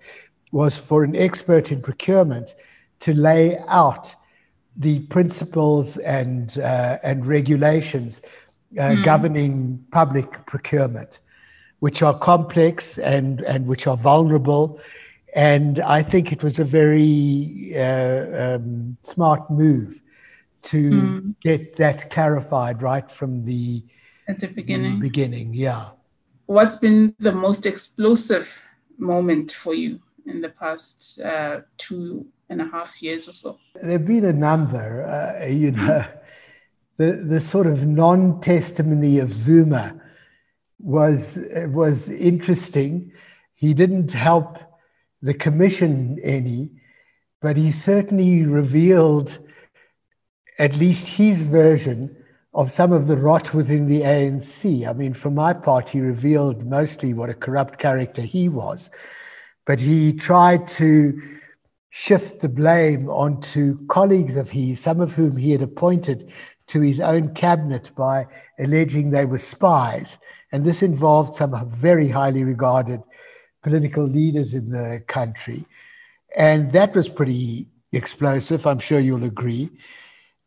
was 0.57 0.75
for 0.75 1.05
an 1.05 1.14
expert 1.14 1.71
in 1.71 1.83
procurement 1.83 2.55
to 2.99 3.12
lay 3.12 3.59
out 3.69 4.14
the 4.75 5.01
principles 5.14 5.99
and, 5.99 6.59
uh, 6.59 6.99
and 7.03 7.27
regulations 7.27 8.23
uh, 8.79 8.81
mm. 8.81 9.05
governing 9.05 9.85
public 9.92 10.47
procurement, 10.47 11.21
which 11.81 12.03
are 12.03 12.19
complex 12.19 12.97
and, 12.97 13.42
and 13.42 13.66
which 13.66 13.87
are 13.87 13.99
vulnerable. 13.99 14.81
And 15.35 15.79
I 15.81 16.03
think 16.03 16.33
it 16.33 16.42
was 16.42 16.59
a 16.59 16.64
very 16.64 17.75
uh, 17.77 18.55
um, 18.57 18.97
smart 19.03 19.51
move 19.51 20.01
to 20.73 20.90
mm. 20.90 21.35
get 21.42 21.77
that 21.77 22.09
clarified 22.11 22.81
right 22.81 23.11
from 23.11 23.45
the 23.45 23.85
at 24.27 24.40
the 24.40 24.49
beginning. 24.49 25.01
Beginning, 25.01 25.53
yeah. 25.53 25.90
What's 26.47 26.77
been 26.77 27.14
the 27.19 27.33
most 27.33 27.66
explosive 27.66 28.66
moment 28.99 29.53
for 29.53 29.75
you 29.75 30.01
in 30.27 30.41
the 30.41 30.49
past 30.49 31.21
uh, 31.21 31.61
two 31.79 32.27
and 32.49 32.61
a 32.61 32.65
half 32.65 33.03
years 33.03 33.29
or 33.29 33.33
so? 33.33 33.59
There 33.75 33.93
have 33.93 34.07
been 34.07 34.25
a 34.25 34.33
number. 34.33 35.05
Uh, 35.05 35.47
you 35.47 35.71
know, 35.73 36.05
the 36.97 37.12
the 37.12 37.41
sort 37.41 37.67
of 37.67 37.87
non-testimony 37.87 39.19
of 39.19 39.33
Zuma 39.33 40.01
was 40.79 41.39
was 41.69 42.09
interesting. 42.09 43.12
He 43.55 43.73
didn't 43.75 44.12
help 44.12 44.59
the 45.23 45.35
commission 45.35 46.19
any, 46.23 46.71
but 47.41 47.57
he 47.57 47.71
certainly 47.71 48.45
revealed 48.45 49.39
at 50.59 50.77
least 50.77 51.09
his 51.09 51.43
version 51.43 52.17
of 52.55 52.73
some 52.73 52.93
of 52.93 53.07
the 53.07 53.17
rot 53.17 53.53
within 53.53 53.87
the 53.87 54.01
ANC. 54.01 54.89
I 54.89 54.93
mean, 54.95 55.12
for 55.12 55.31
my 55.31 55.53
part, 55.53 55.91
he 55.91 56.01
revealed 56.01 56.65
mostly 56.65 57.12
what 57.12 57.29
a 57.29 57.35
corrupt 57.35 57.79
character 57.79 58.23
he 58.23 58.49
was, 58.49 58.89
but 59.66 59.81
he 59.81 60.12
tried 60.12 60.66
to 60.68 61.20
shift 61.90 62.40
the 62.40 62.48
blame 62.48 63.09
onto 63.09 63.85
colleagues 63.87 64.37
of 64.37 64.50
his, 64.50 64.81
some 64.81 65.00
of 65.00 65.14
whom 65.14 65.37
he 65.37 65.50
had 65.50 65.62
appointed 65.62 66.31
to 66.68 66.81
his 66.81 67.00
own 67.00 67.35
cabinet 67.35 67.90
by 67.96 68.26
alleging 68.59 69.11
they 69.11 69.24
were 69.24 69.38
spies. 69.38 70.18
And 70.52 70.64
this 70.64 70.83
involved 70.83 71.35
some 71.35 71.70
very 71.70 72.09
highly 72.09 72.44
regarded 72.44 73.02
political 73.62 74.05
leaders 74.05 74.55
in 74.55 74.66
the 74.66 75.02
country. 75.07 75.64
And 76.37 76.70
that 76.72 76.94
was 76.94 77.09
pretty 77.09 77.68
explosive, 77.92 78.66
I'm 78.66 78.79
sure 78.79 79.00
you'll 79.00 79.24
agree. 79.24 79.70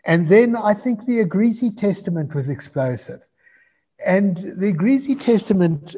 And 0.06 0.28
then 0.28 0.56
I 0.56 0.74
think 0.74 1.06
the 1.06 1.24
Agrizzi 1.24 1.76
Testament 1.76 2.36
was 2.36 2.50
explosive. 2.50 3.26
And 4.04 4.38
the 4.38 4.72
Agrizzi 4.74 5.20
Testament, 5.20 5.96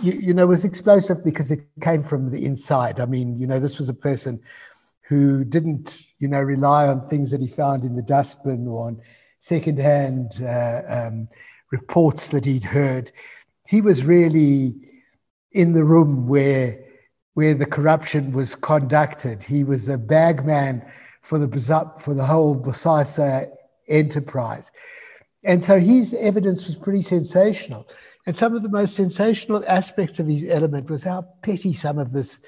you, 0.00 0.12
you, 0.12 0.34
know, 0.34 0.46
was 0.46 0.64
explosive 0.64 1.24
because 1.24 1.50
it 1.50 1.62
came 1.80 2.02
from 2.02 2.30
the 2.30 2.44
inside. 2.44 3.00
I 3.00 3.06
mean, 3.06 3.38
you 3.38 3.46
know, 3.46 3.60
this 3.60 3.78
was 3.78 3.88
a 3.88 3.94
person 3.94 4.40
who 5.02 5.44
didn't, 5.44 6.02
you 6.18 6.28
know, 6.28 6.40
rely 6.40 6.86
on 6.86 7.06
things 7.08 7.30
that 7.30 7.40
he 7.40 7.48
found 7.48 7.84
in 7.84 7.96
the 7.96 8.02
dustbin 8.02 8.66
or 8.68 8.86
on 8.86 9.00
secondhand 9.38 10.40
uh, 10.42 10.82
um, 10.88 11.28
reports 11.70 12.28
that 12.28 12.44
he'd 12.44 12.64
heard. 12.64 13.10
He 13.66 13.80
was 13.80 14.04
really 14.04 14.74
in 15.52 15.72
the 15.72 15.84
room 15.84 16.28
where 16.28 16.84
where 17.34 17.54
the 17.54 17.66
corruption 17.66 18.32
was 18.32 18.56
conducted. 18.56 19.44
He 19.44 19.62
was 19.62 19.88
a 19.88 19.96
bagman 19.96 20.82
for 21.22 21.38
the 21.38 21.92
for 22.00 22.12
the 22.12 22.26
whole 22.26 22.60
Bosasa 22.60 23.48
enterprise. 23.86 24.72
And 25.44 25.62
so 25.62 25.78
his 25.78 26.14
evidence 26.14 26.66
was 26.66 26.76
pretty 26.76 27.02
sensational. 27.02 27.88
And 28.28 28.36
some 28.36 28.54
of 28.54 28.62
the 28.62 28.68
most 28.68 28.94
sensational 28.94 29.64
aspects 29.66 30.20
of 30.20 30.26
his 30.26 30.44
element 30.50 30.90
was 30.90 31.04
how 31.04 31.22
petty 31.40 31.72
some 31.72 31.98
of 31.98 32.12
this, 32.12 32.40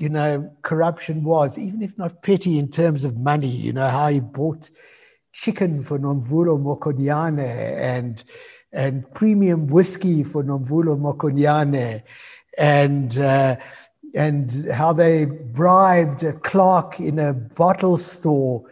you 0.00 0.08
know, 0.08 0.56
corruption 0.62 1.22
was, 1.22 1.58
even 1.58 1.82
if 1.82 1.98
not 1.98 2.22
petty 2.22 2.58
in 2.58 2.70
terms 2.70 3.04
of 3.04 3.14
money, 3.14 3.46
you 3.46 3.74
know, 3.74 3.86
how 3.86 4.08
he 4.08 4.20
bought 4.20 4.70
chicken 5.32 5.82
for 5.82 5.98
Nomvula 5.98 6.58
Mokonyane 6.58 7.46
and 7.46 8.24
and 8.72 9.12
premium 9.12 9.66
whiskey 9.66 10.22
for 10.22 10.42
Nomvula 10.42 10.98
Mokonyane 10.98 12.02
and 12.56 13.18
uh, 13.18 13.56
and 14.14 14.72
how 14.72 14.94
they 14.94 15.26
bribed 15.26 16.24
a 16.24 16.32
clerk 16.32 17.00
in 17.00 17.18
a 17.18 17.34
bottle 17.34 17.98
store 17.98 18.64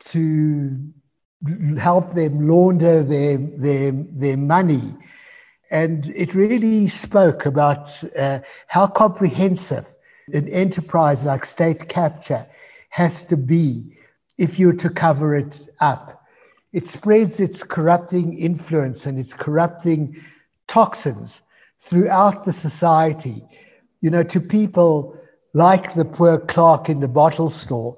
to 0.00 0.92
help 1.78 2.10
them 2.10 2.48
launder 2.48 3.02
their, 3.02 3.36
their, 3.36 3.92
their 3.92 4.36
money. 4.36 4.96
And 5.72 6.06
it 6.14 6.34
really 6.34 6.86
spoke 6.86 7.44
about 7.44 7.90
uh, 8.16 8.38
how 8.68 8.86
comprehensive 8.86 9.88
an 10.32 10.46
enterprise 10.48 11.24
like 11.24 11.44
state 11.44 11.88
capture 11.88 12.46
has 12.90 13.24
to 13.24 13.36
be 13.36 13.96
if 14.38 14.58
you're 14.58 14.74
to 14.74 14.88
cover 14.88 15.34
it 15.34 15.66
up. 15.80 16.22
It 16.72 16.86
spreads 16.88 17.40
its 17.40 17.64
corrupting 17.64 18.38
influence 18.38 19.06
and 19.06 19.18
its 19.18 19.34
corrupting 19.34 20.22
toxins 20.68 21.40
throughout 21.80 22.44
the 22.44 22.52
society 22.52 23.44
you 24.02 24.10
know, 24.10 24.24
to 24.24 24.40
people 24.40 25.16
like 25.54 25.94
the 25.94 26.04
poor 26.04 26.38
clerk 26.38 26.90
in 26.90 27.00
the 27.00 27.08
bottle 27.08 27.48
store, 27.48 27.96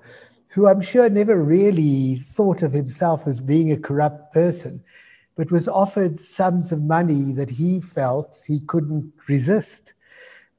who 0.49 0.69
I'm 0.69 0.81
sure 0.81 1.11
never 1.11 1.43
really 1.43 2.17
thought 2.17 2.63
of 2.63 2.73
himself 2.73 3.27
as 3.27 3.41
being 3.41 3.73
a 3.73 3.77
corrupt 3.77 4.33
person, 4.33 4.85
but 5.37 5.51
was 5.51 5.69
offered 5.69 6.21
sums 6.21 6.73
of 6.73 6.83
money 6.83 7.33
that 7.33 7.51
he 7.51 7.81
felt 7.81 8.45
he 8.47 8.61
couldn't 8.61 9.13
resist. 9.29 9.95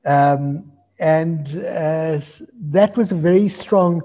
Um, 0.05 0.71
and 0.99 1.47
uh, 1.57 2.19
that 2.71 2.95
was 2.95 3.11
a 3.11 3.15
very 3.15 3.47
strong 3.49 4.01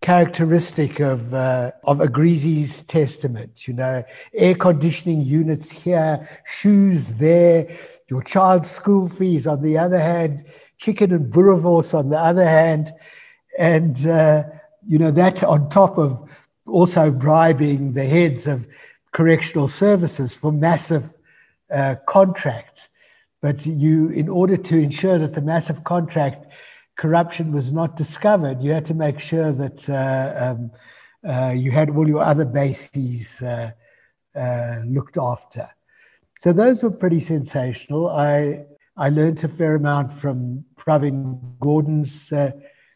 characteristic 0.00 1.00
of 1.00 1.34
uh, 1.34 1.72
of 1.84 1.98
Agrizzi's 1.98 2.82
testament. 2.82 3.66
You 3.66 3.74
know, 3.74 4.04
air 4.34 4.54
conditioning 4.54 5.22
units 5.22 5.70
here, 5.70 6.28
shoes 6.46 7.14
there, 7.14 7.76
your 8.08 8.22
child's 8.22 8.70
school 8.70 9.08
fees 9.08 9.46
on 9.46 9.62
the 9.62 9.78
other 9.78 9.98
hand, 9.98 10.44
chicken 10.76 11.12
and 11.12 11.32
boerewors 11.32 11.94
on 11.94 12.10
the 12.10 12.18
other 12.18 12.46
hand, 12.46 12.92
and 13.58 14.06
uh, 14.06 14.44
you 14.86 14.98
know 14.98 15.10
that 15.10 15.42
on 15.42 15.68
top 15.68 15.98
of 15.98 16.22
also 16.66 17.10
bribing 17.10 17.92
the 17.92 18.04
heads 18.04 18.46
of 18.46 18.68
correctional 19.12 19.68
services 19.68 20.34
for 20.34 20.52
massive 20.52 21.16
uh, 21.70 21.96
contracts. 22.06 22.88
But 23.40 23.66
you, 23.66 24.08
in 24.08 24.28
order 24.28 24.56
to 24.56 24.78
ensure 24.78 25.18
that 25.18 25.34
the 25.34 25.40
massive 25.40 25.84
contract 25.84 26.46
corruption 26.96 27.52
was 27.52 27.72
not 27.72 27.96
discovered, 27.96 28.62
you 28.62 28.72
had 28.72 28.86
to 28.86 28.94
make 28.94 29.20
sure 29.20 29.52
that 29.52 29.88
uh, 29.88 30.56
um, 30.56 30.70
uh, 31.26 31.52
you 31.52 31.70
had 31.70 31.90
all 31.90 32.08
your 32.08 32.22
other 32.22 32.44
bases 32.44 33.40
uh, 33.42 33.70
uh, 34.34 34.76
looked 34.86 35.16
after. 35.16 35.68
So 36.40 36.52
those 36.52 36.82
were 36.82 36.90
pretty 36.90 37.20
sensational. 37.20 38.08
I 38.08 38.64
I 38.96 39.10
learned 39.10 39.42
a 39.44 39.48
fair 39.48 39.76
amount 39.76 40.12
from 40.12 40.64
Pravin 40.74 41.40
Gordhan's 41.60 42.32
uh, 42.32 42.50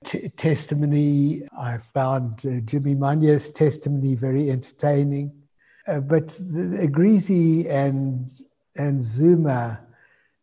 t- 0.04 0.28
testimony. 0.30 1.42
I 1.56 1.78
found 1.78 2.44
uh, 2.44 2.60
Jimmy 2.60 2.94
Manyi's 2.94 3.50
testimony 3.50 4.16
very 4.16 4.50
entertaining. 4.50 5.41
Uh, 5.86 6.00
but 6.00 6.28
Agrizzi 6.28 7.68
and, 7.68 8.30
and 8.76 9.02
Zuma 9.02 9.80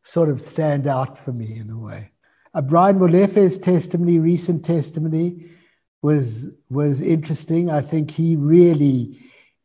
sort 0.04 0.30
of 0.30 0.42
stand 0.42 0.88
out 0.88 1.18
for 1.18 1.32
me 1.32 1.58
in 1.58 1.70
a 1.70 1.78
way. 1.78 2.12
Uh, 2.54 2.62
Brian 2.62 3.00
Molefe's 3.00 3.58
testimony, 3.58 4.20
recent 4.20 4.66
testimony, 4.66 5.46
was, 6.02 6.50
was 6.70 7.02
interesting. 7.02 7.70
I 7.70 7.82
think 7.82 8.12
he 8.12 8.36
really 8.36 9.20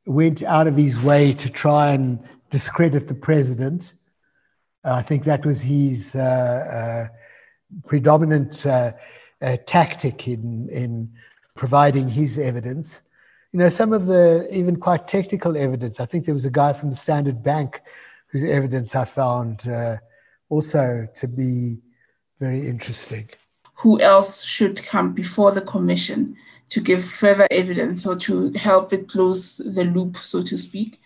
went 0.07 0.43
out 0.43 0.67
of 0.67 0.77
his 0.77 1.01
way 1.01 1.33
to 1.35 1.49
try 1.49 1.93
and 1.93 2.19
discredit 2.51 3.09
the 3.09 3.15
president 3.15 3.95
I 4.85 5.01
think 5.01 5.25
that 5.25 5.47
was 5.47 5.63
his 5.63 6.15
uh, 6.15 6.21
uh, 6.21 7.09
predominant 7.87 8.67
uh, 8.67 8.93
tactic 9.67 10.29
in, 10.29 10.69
in 10.69 11.11
providing 11.55 12.09
his 12.11 12.39
evidence. 12.39 13.01
You 13.55 13.61
know, 13.61 13.69
some 13.69 13.93
of 13.93 14.07
the 14.07 14.49
even 14.51 14.75
quite 14.75 15.07
technical 15.07 15.57
evidence. 15.57 16.01
I 16.01 16.07
think 16.07 16.25
there 16.25 16.35
was 16.35 16.45
a 16.45 16.51
guy 16.51 16.73
from 16.73 16.91
the 16.91 16.97
Standard 16.97 17.41
Bank 17.41 17.83
whose 18.27 18.43
evidence 18.43 18.97
I 18.97 19.05
found 19.05 19.63
also 20.49 21.07
to 21.15 21.29
be 21.29 21.81
very 22.41 22.67
interesting. 22.67 23.29
Who 23.77 24.01
else 24.01 24.43
should 24.43 24.83
come 24.83 25.13
before 25.13 25.53
the 25.53 25.61
commission 25.61 26.37
to 26.71 26.81
give 26.81 27.05
further 27.05 27.47
evidence 27.53 28.05
or 28.09 28.17
to 28.27 28.53
help 28.57 28.93
it 28.93 29.07
close 29.09 29.59
the 29.59 29.85
loop, 29.85 30.17
so 30.17 30.43
to 30.43 30.59
speak? 30.59 31.01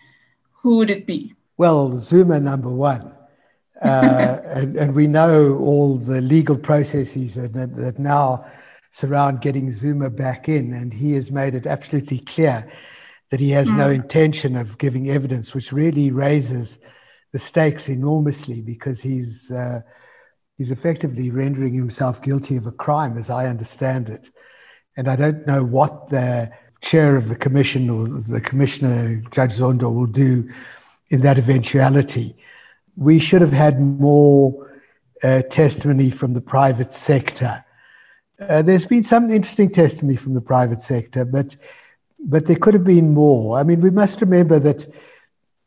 Who 0.63 0.77
would 0.77 0.89
it 0.89 1.05
be? 1.05 1.35
Well, 1.57 1.99
Zuma, 1.99 2.39
number 2.39 2.69
one. 2.69 3.13
Uh, 3.79 4.39
and, 4.45 4.75
and, 4.75 4.95
we 4.95 5.05
know 5.05 5.55
all 5.59 5.97
the 5.97 6.19
legal 6.19 6.57
processes 6.57 7.35
that, 7.35 7.53
that, 7.53 7.99
now 7.99 8.43
surround 8.91 9.41
getting 9.41 9.71
Zuma 9.71 10.09
back 10.09 10.49
in, 10.49 10.73
and 10.73 10.93
he 10.93 11.13
has 11.13 11.31
made 11.31 11.55
it 11.55 11.67
absolutely 11.67 12.19
clear 12.19 12.69
that 13.31 13.39
he 13.39 13.51
has 13.51 13.67
mm. 13.67 13.77
no 13.77 13.87
hmm. 13.87 14.01
intention 14.01 14.55
of 14.55 14.77
giving 14.77 15.09
evidence, 15.09 15.53
which 15.53 15.71
really 15.71 16.09
raises 16.11 16.79
the 17.31 17.39
stakes 17.39 17.87
enormously 17.87 18.61
because 18.61 19.03
he's 19.03 19.51
uh, 19.51 19.81
he's 20.57 20.71
effectively 20.71 21.29
rendering 21.29 21.73
himself 21.73 22.21
guilty 22.21 22.57
of 22.57 22.65
a 22.65 22.71
crime, 22.71 23.17
as 23.17 23.29
I 23.29 23.47
understand 23.47 24.09
it. 24.09 24.31
And 24.97 25.07
I 25.07 25.15
don't 25.15 25.45
know 25.45 25.63
what 25.63 26.07
the 26.07 26.51
chair 26.81 27.15
of 27.15 27.29
the 27.29 27.35
commission 27.35 27.89
or 27.89 28.07
the 28.07 28.41
commissioner, 28.41 29.21
Judge 29.31 29.57
Zondo, 29.57 29.93
will 29.93 30.07
do 30.07 30.49
in 31.09 31.21
that 31.21 31.37
eventuality 31.37 32.35
we 32.99 33.17
should 33.17 33.41
have 33.41 33.53
had 33.53 33.79
more 33.79 34.77
uh, 35.23 35.41
testimony 35.43 36.11
from 36.11 36.33
the 36.33 36.41
private 36.41 36.93
sector. 36.93 37.63
Uh, 38.39 38.61
there's 38.61 38.85
been 38.85 39.03
some 39.03 39.29
interesting 39.29 39.69
testimony 39.69 40.15
from 40.15 40.33
the 40.33 40.41
private 40.41 40.81
sector, 40.81 41.25
but 41.25 41.55
but 42.19 42.45
there 42.45 42.57
could 42.57 42.73
have 42.73 42.83
been 42.83 43.13
more. 43.13 43.57
I 43.57 43.63
mean, 43.63 43.81
we 43.81 43.89
must 43.89 44.21
remember 44.21 44.59
that 44.59 44.87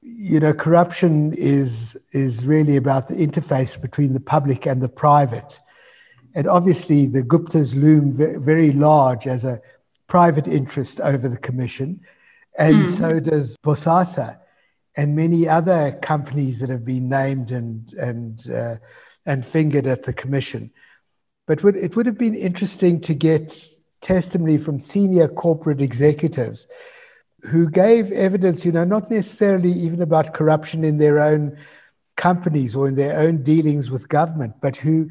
you 0.00 0.40
know 0.40 0.54
corruption 0.54 1.32
is 1.34 1.96
is 2.12 2.46
really 2.46 2.76
about 2.76 3.08
the 3.08 3.14
interface 3.14 3.80
between 3.80 4.14
the 4.14 4.20
public 4.20 4.66
and 4.66 4.80
the 4.80 4.88
private, 4.88 5.60
and 6.34 6.46
obviously 6.48 7.06
the 7.06 7.22
Guptas 7.22 7.74
loom 7.74 8.12
very 8.12 8.72
large 8.72 9.26
as 9.26 9.44
a 9.44 9.60
private 10.06 10.48
interest 10.48 11.00
over 11.00 11.28
the 11.28 11.38
commission, 11.38 12.00
and 12.58 12.84
mm. 12.84 12.88
so 12.88 13.20
does 13.20 13.56
Bosasa 13.58 14.38
and 14.96 15.16
many 15.16 15.48
other 15.48 15.98
companies 16.02 16.60
that 16.60 16.70
have 16.70 16.84
been 16.84 17.08
named 17.08 17.50
and 17.50 17.92
and 17.94 18.50
uh, 18.50 18.76
and 19.26 19.44
fingered 19.44 19.86
at 19.86 20.04
the 20.04 20.12
commission. 20.12 20.70
But 21.52 21.62
would, 21.64 21.76
it 21.76 21.96
would 21.96 22.06
have 22.06 22.16
been 22.16 22.34
interesting 22.34 22.98
to 23.02 23.12
get 23.12 23.54
testimony 24.00 24.56
from 24.56 24.80
senior 24.80 25.28
corporate 25.28 25.82
executives 25.82 26.66
who 27.42 27.68
gave 27.68 28.10
evidence, 28.10 28.64
you 28.64 28.72
know, 28.72 28.84
not 28.84 29.10
necessarily 29.10 29.70
even 29.70 30.00
about 30.00 30.32
corruption 30.32 30.82
in 30.82 30.96
their 30.96 31.18
own 31.18 31.58
companies 32.16 32.74
or 32.74 32.88
in 32.88 32.94
their 32.94 33.18
own 33.18 33.42
dealings 33.42 33.90
with 33.90 34.08
government, 34.08 34.54
but 34.62 34.78
who 34.78 35.10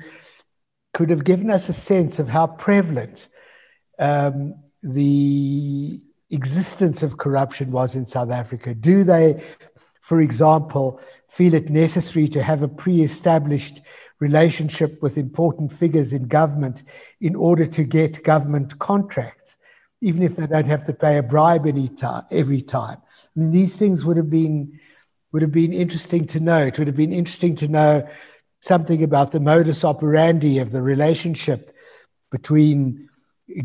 could 0.95 1.11
have 1.11 1.25
given 1.25 1.51
us 1.51 1.69
a 1.69 1.73
sense 1.73 2.17
of 2.17 2.27
how 2.27 2.47
prevalent 2.47 3.29
um, 3.99 4.55
the 4.81 5.99
existence 6.31 7.03
of 7.03 7.19
corruption 7.19 7.71
was 7.71 7.93
in 7.93 8.07
South 8.07 8.31
Africa. 8.31 8.73
Do 8.73 9.03
they 9.03 9.43
for 10.01 10.19
example, 10.19 10.99
feel 11.29 11.53
it 11.53 11.69
necessary 11.69 12.27
to 12.29 12.43
have 12.43 12.63
a 12.63 12.67
pre 12.67 13.01
established 13.01 13.81
relationship 14.21 15.01
with 15.01 15.17
important 15.17 15.73
figures 15.73 16.13
in 16.13 16.27
government 16.27 16.83
in 17.19 17.35
order 17.35 17.65
to 17.65 17.83
get 17.83 18.23
government 18.23 18.77
contracts, 18.79 19.57
even 19.99 20.21
if 20.21 20.35
they 20.35 20.45
don't 20.45 20.67
have 20.67 20.85
to 20.85 20.93
pay 20.93 21.17
a 21.17 21.23
bribe 21.23 21.65
any 21.65 21.89
time, 21.89 22.23
every 22.31 22.61
time. 22.61 22.99
I 23.01 23.39
mean, 23.39 23.51
these 23.51 23.75
things 23.75 24.05
would 24.05 24.15
have 24.17 24.29
been 24.29 24.79
would 25.31 25.41
have 25.41 25.51
been 25.51 25.73
interesting 25.73 26.25
to 26.27 26.39
know. 26.39 26.65
It 26.65 26.77
would 26.77 26.87
have 26.87 26.95
been 26.95 27.13
interesting 27.13 27.55
to 27.57 27.67
know 27.67 28.07
something 28.59 29.01
about 29.01 29.31
the 29.31 29.39
modus 29.39 29.83
operandi 29.83 30.59
of 30.59 30.71
the 30.71 30.81
relationship 30.81 31.73
between 32.31 33.09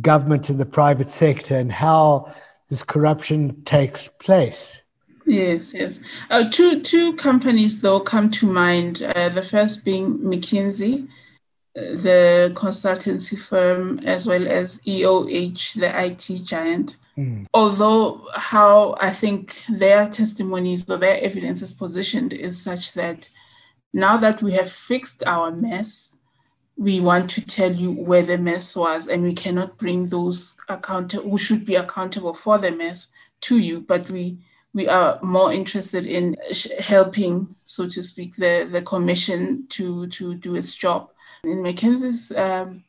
government 0.01 0.49
and 0.49 0.59
the 0.59 0.67
private 0.67 1.11
sector 1.11 1.57
and 1.57 1.71
how 1.71 2.33
this 2.69 2.83
corruption 2.83 3.63
takes 3.65 4.09
place. 4.09 4.83
Yes, 5.27 5.75
yes. 5.75 6.01
Uh, 6.31 6.49
two 6.49 6.81
two 6.81 7.13
companies 7.15 7.83
though 7.83 8.01
come 8.01 8.31
to 8.31 8.47
mind. 8.47 9.03
Uh, 9.03 9.29
the 9.29 9.43
first 9.43 9.85
being 9.85 10.19
McKinsey, 10.19 11.09
uh, 11.77 11.81
the 11.81 12.53
consultancy 12.55 13.37
firm, 13.37 13.99
as 14.05 14.27
well 14.27 14.47
as 14.47 14.81
EOH, 14.87 15.75
the 15.81 16.05
IT 16.05 16.45
giant. 16.45 16.97
Mm. 17.19 17.47
Although, 17.53 18.29
how 18.35 18.95
I 19.01 19.11
think 19.11 19.63
their 19.69 20.07
testimonies 20.07 20.89
or 20.89 20.97
their 20.97 21.21
evidence 21.21 21.61
is 21.61 21.73
positioned 21.73 22.33
is 22.33 22.63
such 22.63 22.93
that 22.93 23.29
now 23.93 24.17
that 24.19 24.43
we 24.43 24.53
have 24.53 24.71
fixed 24.71 25.25
our 25.27 25.51
mess, 25.51 26.21
we 26.77 27.01
want 27.01 27.31
to 27.31 27.45
tell 27.45 27.73
you 27.73 27.91
where 27.91 28.23
the 28.23 28.39
mess 28.39 28.77
was, 28.77 29.09
and 29.09 29.25
we 29.25 29.33
cannot 29.33 29.77
bring 29.77 30.07
those 30.07 30.55
account 30.69 31.13
who 31.13 31.39
should 31.39 31.65
be 31.65 31.75
accountable 31.75 32.35
for 32.35 32.59
the 32.59 32.71
mess 32.71 33.09
to 33.41 33.59
you, 33.59 33.81
but 33.81 34.09
we 34.11 34.39
we 34.77 34.87
are 34.89 35.19
more 35.23 35.51
interested 35.55 36.05
in 36.05 36.37
helping, 36.81 37.57
so 37.65 37.89
to 37.89 38.03
speak, 38.03 38.37
the, 38.37 38.69
the 38.71 38.83
commission 38.83 39.67
to, 39.71 40.07
to 40.09 40.35
do 40.35 40.55
its 40.55 40.75
job. 40.75 41.09
In 41.45 41.63
McKinsey's 41.63 42.31
um, 42.33 42.85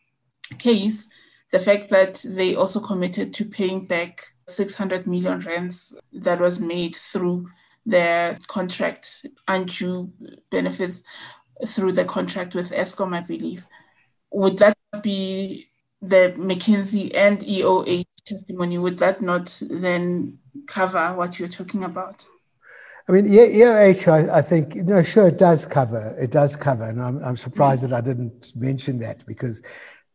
case, 0.58 1.10
the 1.54 1.60
fact 1.60 1.88
that 1.90 2.26
they 2.28 2.56
also 2.56 2.82
committed 2.82 3.34
to 3.36 3.46
paying 3.46 3.86
back 3.86 4.26
600 4.50 5.08
million 5.08 5.40
rands 5.40 5.96
that 6.12 6.42
was 6.42 6.60
made 6.60 6.94
through 6.94 7.48
their 7.86 8.38
contract, 8.48 9.26
undue 9.48 10.12
benefits 10.50 11.04
through 11.66 11.94
the 11.94 12.04
contract 12.04 12.54
with 12.54 12.72
Eskom, 12.72 13.16
I 13.16 13.22
believe. 13.22 13.66
Would 14.32 14.58
that 14.58 14.78
be 15.02 15.70
the 16.02 16.34
McKinsey 16.36 17.16
and 17.16 17.40
EOH 17.40 18.04
testimony? 18.26 18.78
Would 18.78 18.98
that 18.98 19.22
not 19.22 19.58
then 19.70 20.38
cover 20.66 21.14
what 21.16 21.40
you're 21.40 21.48
talking 21.48 21.84
about? 21.84 22.26
I 23.10 23.14
mean, 23.14 23.26
EOH, 23.26 24.08
I, 24.12 24.40
I 24.40 24.42
think, 24.42 24.76
no, 24.76 25.02
sure, 25.02 25.28
it 25.28 25.38
does 25.38 25.66
cover. 25.66 26.16
It 26.20 26.30
does 26.30 26.58
cover. 26.58 26.84
And 26.84 27.02
I'm, 27.02 27.24
I'm 27.24 27.38
surprised 27.38 27.84
mm. 27.84 27.90
that 27.90 27.96
I 27.96 28.02
didn't 28.02 28.52
mention 28.56 29.00
that 29.00 29.26
because 29.26 29.62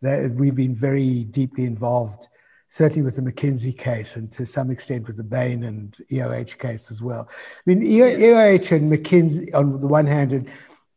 we've 0.03 0.55
been 0.55 0.75
very 0.75 1.25
deeply 1.25 1.65
involved, 1.65 2.29
certainly 2.69 3.03
with 3.03 3.17
the 3.17 3.23
McKinsey 3.23 3.77
case 3.77 4.17
and 4.17 4.31
to 4.33 4.45
some 4.45 4.71
extent 4.71 5.07
with 5.07 5.17
the 5.17 5.23
Bain 5.23 5.65
and 5.65 5.97
EOH 6.11 6.59
case 6.59 6.91
as 6.91 7.01
well. 7.01 7.29
I 7.31 7.61
mean, 7.65 7.81
EOH 7.81 8.73
and 8.73 8.93
McKinsey 8.93 9.55
on 9.55 9.79
the 9.81 9.87
one 9.87 10.07
hand, 10.07 10.35
and 10.35 10.51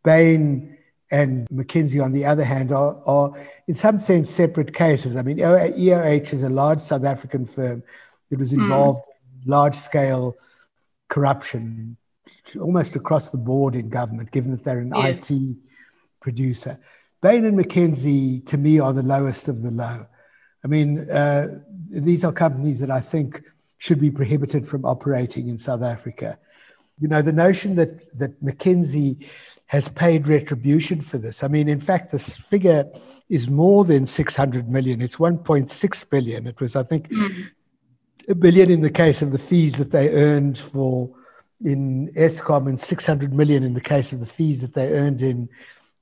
Bain 0.04 0.78
and 1.12 1.48
McKinsey 1.48 2.04
on 2.04 2.12
the 2.12 2.26
other 2.26 2.44
hand 2.44 2.74
are, 2.74 3.02
are 3.06 3.32
in 3.70 3.76
some 3.76 4.00
sense 4.00 4.30
separate 4.30 4.74
cases. 4.74 5.16
I 5.16 5.22
mean, 5.22 5.38
EOH 5.38 6.34
is 6.34 6.44
a 6.44 6.50
large 6.50 6.82
South 6.82 7.06
African 7.06 7.46
firm 7.46 7.84
that 8.30 8.40
was 8.40 8.52
mm. 8.52 8.64
involved 8.64 9.00
mm 9.00 9.15
large 9.46 9.76
scale 9.76 10.36
corruption 11.08 11.98
almost 12.60 12.96
across 12.96 13.30
the 13.30 13.38
board 13.38 13.76
in 13.76 13.90
government, 13.90 14.32
given 14.32 14.52
that 14.52 14.64
they're 14.64 14.80
an 14.80 14.94
yes. 14.96 15.32
IT 15.32 15.58
producer. 16.20 16.80
Bain 17.22 17.46
and 17.46 17.58
McKinsey, 17.58 18.46
to 18.48 18.58
me, 18.58 18.80
are 18.80 18.94
the 18.94 19.04
lowest 19.04 19.48
of 19.48 19.62
the 19.62 19.72
low. 19.72 20.06
I 20.64 20.68
mean, 20.68 21.10
uh, 21.10 21.60
these 21.90 22.24
are 22.24 22.32
companies 22.32 22.80
that 22.80 22.92
I 22.92 23.00
think 23.00 23.42
should 23.78 24.00
be 24.00 24.12
prohibited 24.12 24.68
from 24.68 24.86
operating 24.86 25.48
in 25.48 25.58
South 25.58 25.84
Africa. 25.84 26.38
You 27.00 27.08
know, 27.08 27.22
the 27.22 27.34
notion 27.34 27.76
that, 27.76 28.18
that 28.18 28.44
McKinsey 28.44 29.28
has 29.68 29.90
paid 29.90 30.28
retribution 30.28 31.02
for 31.02 31.18
this. 31.18 31.44
I 31.44 31.48
mean, 31.48 31.68
in 31.68 31.80
fact, 31.80 32.12
this 32.12 32.38
figure 32.38 32.86
is 33.30 33.50
more 33.50 33.84
than 33.84 34.06
600 34.06 34.70
million. 34.70 35.02
It's 35.02 35.18
1.6 35.18 36.10
billion. 36.10 36.48
It 36.48 36.62
was, 36.62 36.76
I 36.76 36.84
think, 36.84 37.10
mm 37.10 37.50
a 38.28 38.36
billion 38.36 38.72
in 38.72 38.82
the 38.82 38.90
case 38.90 39.22
of 39.22 39.32
the 39.32 39.40
fees 39.40 39.74
that 39.74 39.92
they 39.92 40.10
earned 40.10 40.58
for 40.58 41.10
in 41.64 42.12
Eskom 42.16 42.68
and 42.68 42.80
600 42.80 43.34
million 43.34 43.64
in 43.64 43.74
the 43.74 43.82
case 43.82 44.12
of 44.12 44.20
the 44.20 44.26
fees 44.26 44.62
that 44.62 44.74
they 44.74 44.92
earned 44.94 45.22
in 45.22 45.50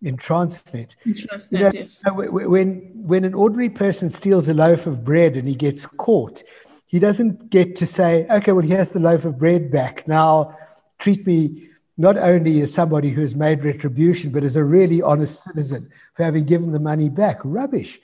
in 0.02 0.18
Transnet. 0.18 0.96
In 1.06 1.14
Transnet, 1.14 1.52
you 1.52 1.60
know, 1.60 1.72
yes. 1.74 2.04
When 2.06 2.92
when 2.94 3.24
an 3.24 3.34
ordinary 3.34 3.70
person 3.70 4.10
steals 4.10 4.48
a 4.48 4.54
loaf 4.54 4.86
of 4.86 5.04
bread 5.04 5.38
and 5.38 5.48
he 5.48 5.56
gets 5.56 5.86
caught, 5.86 6.44
he 6.88 7.00
doesn't 7.00 7.50
get 7.50 7.76
to 7.78 7.88
say, 7.88 8.28
"Okay, 8.30 8.52
well, 8.52 8.66
here's 8.66 8.90
the 8.90 9.00
loaf 9.00 9.26
of 9.26 9.38
bread 9.38 9.72
back. 9.72 10.08
Now, 10.08 10.56
treat 11.00 11.26
me." 11.26 11.70
Not 11.96 12.18
only 12.18 12.60
as 12.62 12.74
somebody 12.74 13.12
who 13.12 13.22
has 13.22 13.36
made 13.36 13.64
retribution, 13.64 14.32
but 14.32 14.44
as 14.44 14.56
a 14.56 14.64
really 14.64 15.00
honest 15.04 15.44
citizen 15.44 15.92
for 16.16 16.24
having 16.24 16.44
given 16.44 16.72
the 16.72 16.80
money 16.80 17.08
back. 17.08 17.40
Rubbish 17.44 18.02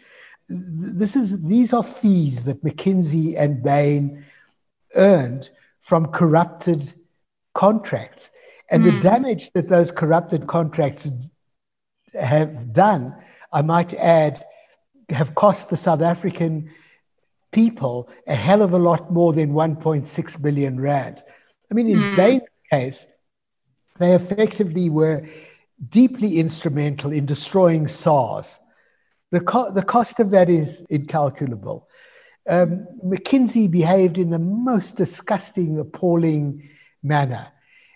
this 0.50 1.16
is 1.16 1.42
these 1.44 1.74
are 1.74 1.84
fees 1.84 2.44
that 2.46 2.64
McKinsey 2.64 3.36
and 3.38 3.62
Bain 3.62 4.26
earned 4.96 5.50
from 5.80 6.08
corrupted 6.08 6.94
contracts, 7.54 8.32
and 8.70 8.84
mm. 8.84 8.86
the 8.88 8.92
hmm. 8.94 9.00
damage 9.00 9.52
that 9.52 9.68
those 9.68 9.92
corrupted 9.92 10.48
contracts 10.48 11.10
have 12.14 12.74
done, 12.74 13.16
I 13.52 13.62
might 13.62 13.94
add, 13.94 14.44
have 15.10 15.36
cost 15.36 15.70
the 15.70 15.78
South 15.78 16.02
African 16.02 16.72
people 17.52 18.10
a 18.28 18.36
hell 18.36 18.62
of 18.62 18.74
a 18.74 18.78
lot 18.78 19.12
more 19.12 19.34
than 19.34 19.54
1.6 19.54 20.42
billion 20.42 20.80
rand. 20.80 21.24
I 21.70 21.74
mean, 21.74 21.90
in 21.90 21.98
mm. 21.98 22.16
Bain's 22.16 22.44
case, 22.72 23.08
they 23.98 24.14
effectively 24.14 24.90
were 24.90 25.28
deeply 25.88 26.40
instrumental 26.40 27.12
in 27.12 27.26
destroying 27.26 27.88
SARS 27.88 28.60
the, 29.32 29.42
co- 29.42 29.72
the 29.72 29.84
cost 29.84 30.20
of 30.20 30.32
that 30.32 30.50
is 30.50 30.82
incalculable. 30.90 31.88
Um, 32.48 32.86
McKinsey 33.06 33.70
behaved 33.70 34.18
in 34.18 34.30
the 34.30 34.40
most 34.40 34.98
disgusting, 34.98 35.78
appalling 35.80 36.70
manner. 37.04 37.48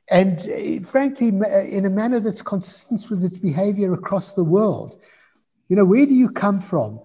And 0.10 0.40
uh, 0.40 0.86
frankly, 0.86 1.30
uh, 1.30 1.62
in 1.62 1.86
a 1.86 1.90
manner 1.90 2.20
that's 2.20 2.42
consistent 2.42 3.10
with 3.10 3.24
its 3.24 3.38
behavior 3.38 3.94
across 3.94 4.34
the 4.34 4.44
world. 4.44 4.98
You 5.70 5.76
know, 5.76 5.86
where 5.86 6.06
do 6.06 6.14
you 6.14 6.30
come 6.30 6.60
from 6.60 7.00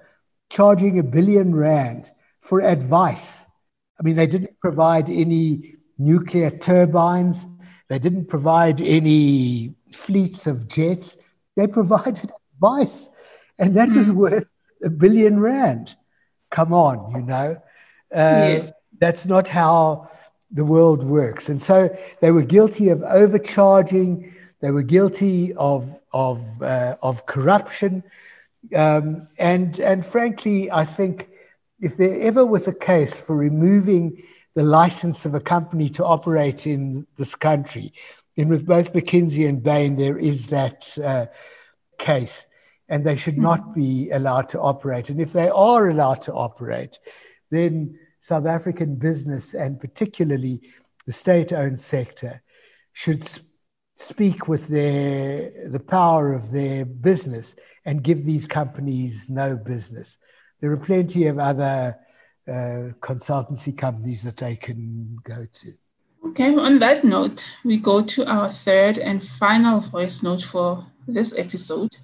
charging 0.51 0.99
a 0.99 1.03
billion 1.03 1.55
rand 1.55 2.11
for 2.41 2.61
advice? 2.61 3.47
I 3.99 4.03
mean, 4.03 4.17
they 4.17 4.27
didn't 4.27 4.61
provide 4.61 5.09
any 5.09 5.75
nuclear 5.97 6.51
turbines, 6.51 7.47
they 7.88 7.99
didn't 7.99 8.27
provide 8.27 8.81
any 8.81 9.75
fleets 9.93 10.47
of 10.47 10.69
jets, 10.69 11.17
they 11.57 11.67
provided 11.81 12.31
advice 12.55 13.09
and 13.59 13.75
that 13.75 13.90
was 13.90 14.09
hmm. 14.09 14.16
worth 14.16 14.53
a 14.83 14.90
billion 14.90 15.40
rand. 15.40 15.97
Come 16.51 16.73
on, 16.73 17.12
you 17.12 17.23
know. 17.23 17.61
Uh, 18.14 18.62
yes. 18.64 18.73
That's 19.01 19.27
not 19.27 19.49
how 19.49 20.11
the 20.51 20.64
world 20.64 21.05
works. 21.05 21.49
And 21.49 21.62
so 21.62 21.94
they 22.21 22.31
were 22.31 22.42
guilty 22.42 22.88
of 22.88 23.03
overcharging. 23.03 24.35
They 24.61 24.71
were 24.71 24.83
guilty 24.83 25.55
of 25.55 25.94
of 26.12 26.62
uh, 26.62 26.97
of 27.03 27.27
corruption. 27.27 28.03
Um, 28.75 29.29
and 29.38 29.79
and 29.81 30.05
frankly, 30.05 30.71
I 30.71 30.85
think 30.85 31.29
if 31.81 31.97
there 31.97 32.21
ever 32.21 32.44
was 32.44 32.66
a 32.66 32.73
case 32.73 33.21
for 33.21 33.37
removing 33.37 34.23
the 34.55 34.62
license 34.62 35.25
of 35.27 35.35
a 35.35 35.40
company 35.40 35.88
to 35.90 36.05
operate 36.05 36.66
in 36.66 37.07
this 37.16 37.35
country, 37.35 37.92
then 38.37 38.49
with 38.49 38.66
both 38.66 38.92
McKinsey 38.92 39.49
and 39.49 39.62
Bain, 39.62 39.97
there 39.97 40.18
is 40.18 40.49
that 40.49 40.99
uh, 40.99 41.27
case 41.99 42.47
and 42.88 43.05
they 43.05 43.16
should 43.16 43.38
not 43.38 43.61
hmm. 43.61 43.72
be 43.74 44.11
allowed 44.11 44.48
to 44.51 44.61
operate. 44.61 45.11
And 45.11 45.20
if 45.20 45.33
they 45.33 45.48
are 45.48 45.88
allowed 45.88 46.22
to 46.22 46.33
operate, 46.33 46.98
then 47.51 47.98
South 48.20 48.46
African 48.46 48.96
business 48.96 49.55
and 49.55 49.81
particularly 49.81 50.61
the 51.07 51.12
state 51.12 51.53
owned 51.53 51.81
sector 51.81 52.42
should 52.92 53.24
sp- 53.24 53.46
speak 53.94 54.46
with 54.46 54.68
their, 54.68 55.68
the 55.68 55.81
power 55.81 56.33
of 56.33 56.53
their 56.53 56.85
business 56.85 57.57
and 57.85 58.03
give 58.03 58.24
these 58.24 58.46
companies 58.46 59.29
no 59.29 59.57
business. 59.57 60.18
There 60.61 60.70
are 60.70 60.77
plenty 60.77 61.27
of 61.27 61.38
other 61.38 61.98
uh, 62.46 62.94
consultancy 63.01 63.77
companies 63.77 64.22
that 64.22 64.37
they 64.37 64.57
can 64.57 65.18
go 65.24 65.46
to. 65.53 65.74
Okay, 66.27 66.55
on 66.55 66.79
that 66.79 67.05
note, 67.05 67.51
we 67.64 67.77
go 67.77 68.01
to 68.03 68.27
our 68.27 68.48
third 68.48 68.98
and 68.98 69.22
final 69.22 69.81
voice 69.81 70.22
note 70.22 70.42
for 70.42 70.87
this 71.07 71.37
episode. 71.38 71.96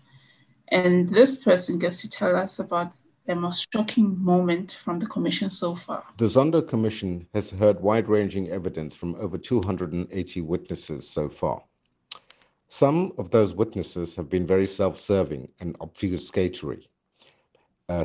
And 0.68 1.08
this 1.08 1.42
person 1.42 1.78
gets 1.78 2.00
to 2.02 2.08
tell 2.08 2.36
us 2.36 2.58
about 2.58 2.88
the 3.26 3.34
most 3.34 3.66
shocking 3.72 4.22
moment 4.22 4.72
from 4.72 4.98
the 4.98 5.06
commission 5.06 5.48
so 5.50 5.74
far. 5.74 6.04
The 6.18 6.26
Zondo 6.26 6.66
Commission 6.66 7.26
has 7.32 7.50
heard 7.50 7.80
wide 7.80 8.08
ranging 8.08 8.50
evidence 8.50 8.94
from 8.94 9.14
over 9.16 9.38
280 9.38 10.40
witnesses 10.42 11.08
so 11.08 11.28
far. 11.28 11.62
Some 12.68 13.12
of 13.18 13.30
those 13.30 13.54
witnesses 13.54 14.14
have 14.16 14.28
been 14.28 14.46
very 14.46 14.66
self 14.66 14.98
serving 14.98 15.48
and 15.60 15.78
obfuscatory, 15.78 16.86
uh, 17.88 18.04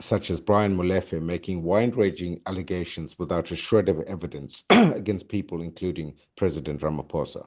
such 0.00 0.30
as 0.30 0.40
Brian 0.40 0.76
Molefe 0.76 1.20
making 1.20 1.62
wide 1.62 1.96
ranging 1.96 2.40
allegations 2.46 3.18
without 3.18 3.50
a 3.50 3.56
shred 3.56 3.88
of 3.88 4.00
evidence 4.02 4.64
against 4.70 5.28
people, 5.28 5.62
including 5.62 6.14
President 6.36 6.80
Ramaphosa. 6.80 7.44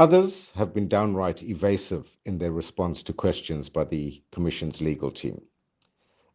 Others 0.00 0.50
have 0.50 0.72
been 0.72 0.86
downright 0.86 1.42
evasive 1.42 2.16
in 2.24 2.38
their 2.38 2.52
response 2.52 3.02
to 3.02 3.12
questions 3.12 3.68
by 3.68 3.82
the 3.82 4.22
Commission's 4.30 4.80
legal 4.80 5.10
team. 5.10 5.42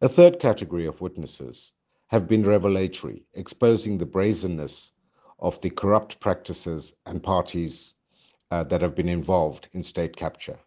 A 0.01 0.09
third 0.09 0.37
category 0.37 0.85
of 0.85 0.99
witnesses 0.99 1.71
have 2.07 2.27
been 2.27 2.45
revelatory, 2.45 3.23
exposing 3.35 3.97
the 3.97 4.05
brazenness 4.05 4.91
of 5.39 5.61
the 5.61 5.69
corrupt 5.69 6.19
practices 6.19 6.93
and 7.05 7.23
parties 7.23 7.93
uh, 8.51 8.65
that 8.65 8.81
have 8.81 8.95
been 8.95 9.07
involved 9.07 9.69
in 9.71 9.81
state 9.81 10.17
capture. 10.17 10.59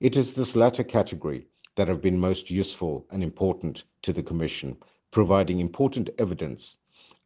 It 0.00 0.18
is 0.18 0.34
this 0.34 0.54
latter 0.54 0.84
category 0.84 1.46
that 1.76 1.88
have 1.88 2.02
been 2.02 2.20
most 2.20 2.50
useful 2.50 3.06
and 3.10 3.22
important 3.22 3.84
to 4.02 4.12
the 4.12 4.22
Commission 4.22 4.76
providing 5.10 5.60
important 5.60 6.10
evidence. 6.18 6.76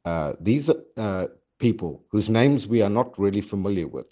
Uh, 0.04 0.34
these 0.38 0.70
uh, 0.96 1.26
people 1.58 2.04
whose 2.10 2.30
names 2.30 2.68
we 2.68 2.80
are 2.80 2.88
not 2.88 3.18
really 3.18 3.40
familiar 3.40 3.88
with, 3.88 4.06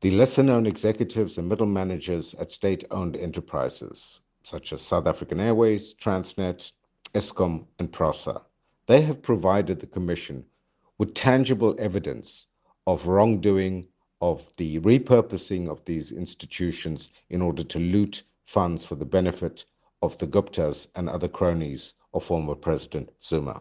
the 0.00 0.10
lesser 0.12 0.44
known 0.44 0.64
executives 0.66 1.38
and 1.38 1.48
middle 1.48 1.66
managers 1.66 2.34
at 2.34 2.52
state 2.52 2.84
owned 2.90 3.16
enterprises 3.16 4.20
such 4.44 4.72
as 4.72 4.80
South 4.80 5.06
African 5.06 5.40
Airways, 5.40 5.94
Transnet, 5.94 6.72
Eskom, 7.14 7.66
and 7.78 7.92
PRASA, 7.92 8.40
they 8.86 9.00
have 9.02 9.20
provided 9.20 9.80
the 9.80 9.86
Commission 9.86 10.44
with 10.98 11.14
tangible 11.14 11.74
evidence 11.78 12.46
of 12.86 13.06
wrongdoing, 13.06 13.86
of 14.20 14.50
the 14.56 14.78
repurposing 14.80 15.68
of 15.68 15.84
these 15.84 16.12
institutions 16.12 17.10
in 17.30 17.42
order 17.42 17.62
to 17.62 17.78
loot 17.78 18.22
funds 18.46 18.84
for 18.84 18.94
the 18.94 19.04
benefit 19.04 19.64
of 20.00 20.16
the 20.18 20.26
Guptas 20.26 20.86
and 20.94 21.08
other 21.08 21.28
cronies 21.28 21.94
of 22.14 22.24
former 22.24 22.54
President 22.54 23.10
Zuma. 23.22 23.60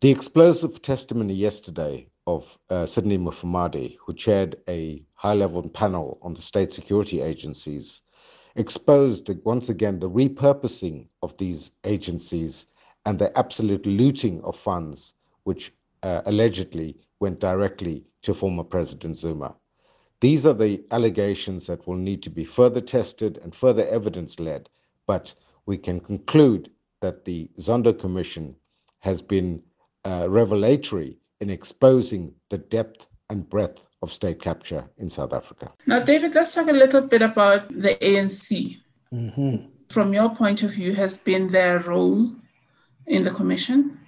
The 0.00 0.10
explosive 0.10 0.82
testimony 0.82 1.34
yesterday 1.34 2.08
of 2.26 2.58
uh, 2.70 2.86
Sydney 2.86 3.18
Mufamadi, 3.18 3.96
who 4.04 4.12
chaired 4.14 4.56
a 4.68 5.04
high 5.14 5.34
level 5.34 5.68
panel 5.68 6.18
on 6.22 6.34
the 6.34 6.42
state 6.42 6.72
security 6.72 7.20
agencies, 7.20 8.02
exposed 8.56 9.28
once 9.44 9.68
again 9.68 9.98
the 9.98 10.10
repurposing 10.10 11.08
of 11.22 11.36
these 11.38 11.70
agencies 11.84 12.66
and 13.06 13.18
the 13.18 13.36
absolute 13.36 13.84
looting 13.86 14.40
of 14.44 14.56
funds, 14.56 15.14
which 15.44 15.72
uh, 16.02 16.22
allegedly 16.26 16.96
went 17.20 17.40
directly 17.40 18.04
to 18.22 18.34
former 18.34 18.64
President 18.64 19.16
Zuma. 19.16 19.54
These 20.20 20.46
are 20.46 20.54
the 20.54 20.84
allegations 20.92 21.66
that 21.66 21.86
will 21.86 21.96
need 21.96 22.22
to 22.22 22.30
be 22.30 22.44
further 22.44 22.80
tested 22.80 23.38
and 23.42 23.54
further 23.54 23.86
evidence 23.88 24.38
led, 24.38 24.68
but 25.06 25.34
we 25.66 25.76
can 25.76 25.98
conclude 25.98 26.70
that 27.00 27.24
the 27.24 27.50
Zondo 27.58 27.92
Commission 27.98 28.54
has 29.00 29.20
been 29.20 29.62
uh, 30.04 30.26
revelatory 30.28 31.18
in 31.42 31.50
exposing 31.50 32.32
the 32.50 32.58
depth 32.58 33.06
and 33.28 33.48
breadth 33.50 33.84
of 34.00 34.12
state 34.12 34.40
capture 34.40 34.84
in 34.98 35.10
South 35.10 35.32
Africa. 35.32 35.72
Now, 35.86 35.98
David, 35.98 36.34
let's 36.36 36.54
talk 36.54 36.68
a 36.68 36.72
little 36.72 37.02
bit 37.02 37.20
about 37.20 37.68
the 37.68 37.96
ANC. 37.96 38.78
Mm-hmm. 39.12 39.56
From 39.90 40.14
your 40.14 40.30
point 40.34 40.62
of 40.62 40.70
view, 40.70 40.94
has 40.94 41.16
been 41.16 41.48
their 41.48 41.80
role 41.80 42.30
in 43.06 43.24
the 43.24 43.30
commission? 43.30 43.98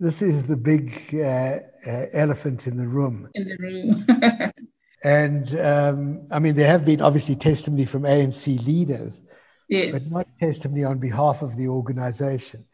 This 0.00 0.20
is 0.20 0.48
the 0.48 0.56
big 0.56 1.14
uh, 1.14 1.58
uh, 1.86 2.06
elephant 2.12 2.66
in 2.66 2.76
the 2.76 2.88
room. 2.88 3.28
In 3.34 3.48
the 3.48 3.56
room. 3.56 4.52
and 5.04 5.60
um, 5.60 6.26
I 6.30 6.40
mean, 6.40 6.54
there 6.56 6.66
have 6.66 6.84
been 6.84 7.00
obviously 7.00 7.36
testimony 7.36 7.84
from 7.84 8.02
ANC 8.02 8.66
leaders, 8.66 9.22
yes. 9.68 9.92
but 9.92 10.02
not 10.16 10.26
testimony 10.38 10.84
on 10.84 10.98
behalf 10.98 11.42
of 11.42 11.56
the 11.56 11.68
organization. 11.68 12.66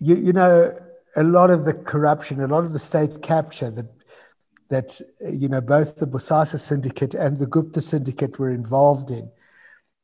You, 0.00 0.16
you 0.16 0.32
know, 0.32 0.76
a 1.16 1.22
lot 1.22 1.50
of 1.50 1.64
the 1.64 1.74
corruption, 1.74 2.40
a 2.40 2.46
lot 2.46 2.64
of 2.64 2.72
the 2.72 2.78
state 2.78 3.22
capture 3.22 3.70
that 3.70 3.86
that 4.70 5.00
you 5.20 5.48
know 5.48 5.60
both 5.60 5.96
the 5.96 6.06
Bosasa 6.06 6.58
syndicate 6.58 7.14
and 7.14 7.38
the 7.38 7.46
Gupta 7.46 7.80
syndicate 7.80 8.38
were 8.38 8.50
involved 8.50 9.10
in 9.10 9.30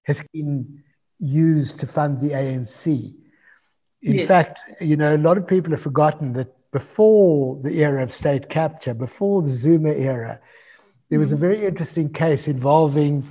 has 0.05 0.23
been 0.33 0.83
used 1.19 1.81
to 1.81 1.87
fund 1.87 2.21
the 2.21 2.31
ANC. 2.31 3.15
In 4.03 4.15
yes. 4.15 4.29
fact, 4.29 4.61
you 4.81 4.97
know, 4.97 5.15
a 5.15 5.19
lot 5.19 5.37
of 5.37 5.47
people 5.47 5.73
have 5.73 5.83
forgotten 5.83 6.35
that 6.35 6.55
before 6.71 7.61
the 7.63 7.83
era 7.83 8.03
of 8.03 8.13
state 8.13 8.49
capture, 8.49 8.95
before 8.95 9.43
the 9.43 9.51
Zuma 9.51 9.91
era, 9.91 10.41
there 11.09 11.19
was 11.19 11.33
a 11.33 11.35
mm-hmm. 11.35 11.41
very 11.41 11.67
interesting 11.67 12.13
case 12.13 12.47
involving 12.47 13.27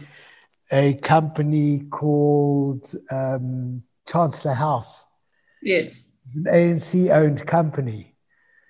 a 0.72 0.96
company 0.96 1.82
called 1.90 2.94
um, 3.10 3.84
Chancellor 4.08 4.54
House. 4.54 5.06
Yes 5.62 6.10
an 6.36 6.44
ANC 6.46 7.10
owned 7.10 7.46
company 7.46 8.16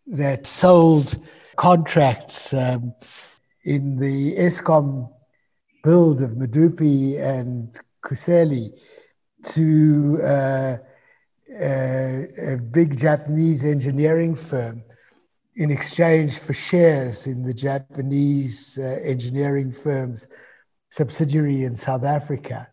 that 0.07 0.45
sold 0.45 1.17
contracts 1.55 2.53
um, 2.53 2.93
in 3.65 3.97
the 3.97 4.35
Eskom 4.35 5.11
build 5.83 6.21
of 6.21 6.31
Medupi 6.31 7.19
and 7.19 7.77
Kusile 8.03 8.71
to 9.43 10.19
uh, 10.23 10.77
uh, 11.59 12.21
a 12.53 12.57
big 12.57 12.97
Japanese 12.97 13.65
engineering 13.65 14.35
firm 14.35 14.83
in 15.55 15.71
exchange 15.71 16.37
for 16.37 16.53
shares 16.53 17.25
in 17.25 17.43
the 17.43 17.53
Japanese 17.53 18.77
uh, 18.77 18.99
engineering 19.03 19.71
firm's 19.71 20.27
subsidiary 20.89 21.63
in 21.63 21.75
South 21.75 22.03
Africa. 22.03 22.67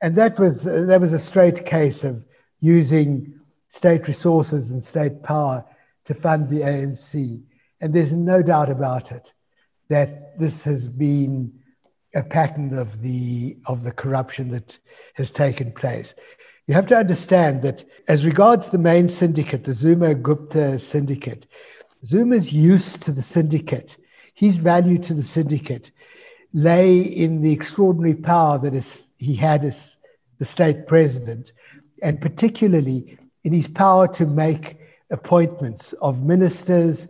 And 0.00 0.16
that 0.16 0.38
was, 0.38 0.64
that 0.64 1.00
was 1.00 1.12
a 1.12 1.18
straight 1.18 1.64
case 1.66 2.04
of 2.04 2.24
using 2.60 3.38
state 3.68 4.06
resources 4.06 4.70
and 4.70 4.82
state 4.82 5.22
power 5.22 5.64
to 6.04 6.14
fund 6.14 6.48
the 6.48 6.60
ANC. 6.60 7.42
And 7.80 7.92
there's 7.94 8.12
no 8.12 8.42
doubt 8.42 8.70
about 8.70 9.12
it 9.12 9.32
that 9.88 10.38
this 10.38 10.64
has 10.64 10.88
been 10.88 11.52
a 12.14 12.22
pattern 12.22 12.76
of 12.78 13.02
the, 13.02 13.56
of 13.66 13.82
the 13.82 13.92
corruption 13.92 14.50
that 14.50 14.78
has 15.14 15.30
taken 15.30 15.72
place. 15.72 16.14
You 16.66 16.74
have 16.74 16.86
to 16.88 16.96
understand 16.96 17.62
that 17.62 17.84
as 18.08 18.26
regards 18.26 18.70
the 18.70 18.78
main 18.78 19.08
syndicate, 19.08 19.64
the 19.64 19.74
Zuma 19.74 20.14
Gupta 20.14 20.78
syndicate, 20.78 21.46
Zuma's 22.04 22.52
use 22.52 22.96
to 22.98 23.12
the 23.12 23.22
syndicate, 23.22 23.96
his 24.34 24.58
value 24.58 24.98
to 24.98 25.14
the 25.14 25.22
syndicate, 25.22 25.90
lay 26.52 27.00
in 27.00 27.42
the 27.42 27.52
extraordinary 27.52 28.14
power 28.14 28.58
that 28.58 28.74
is, 28.74 29.08
he 29.18 29.34
had 29.36 29.64
as 29.64 29.96
the 30.38 30.44
state 30.44 30.86
president, 30.86 31.52
and 32.02 32.20
particularly 32.20 33.18
in 33.46 33.52
his 33.52 33.68
power 33.68 34.08
to 34.08 34.26
make 34.26 34.76
appointments 35.08 35.92
of 36.08 36.24
ministers, 36.24 37.08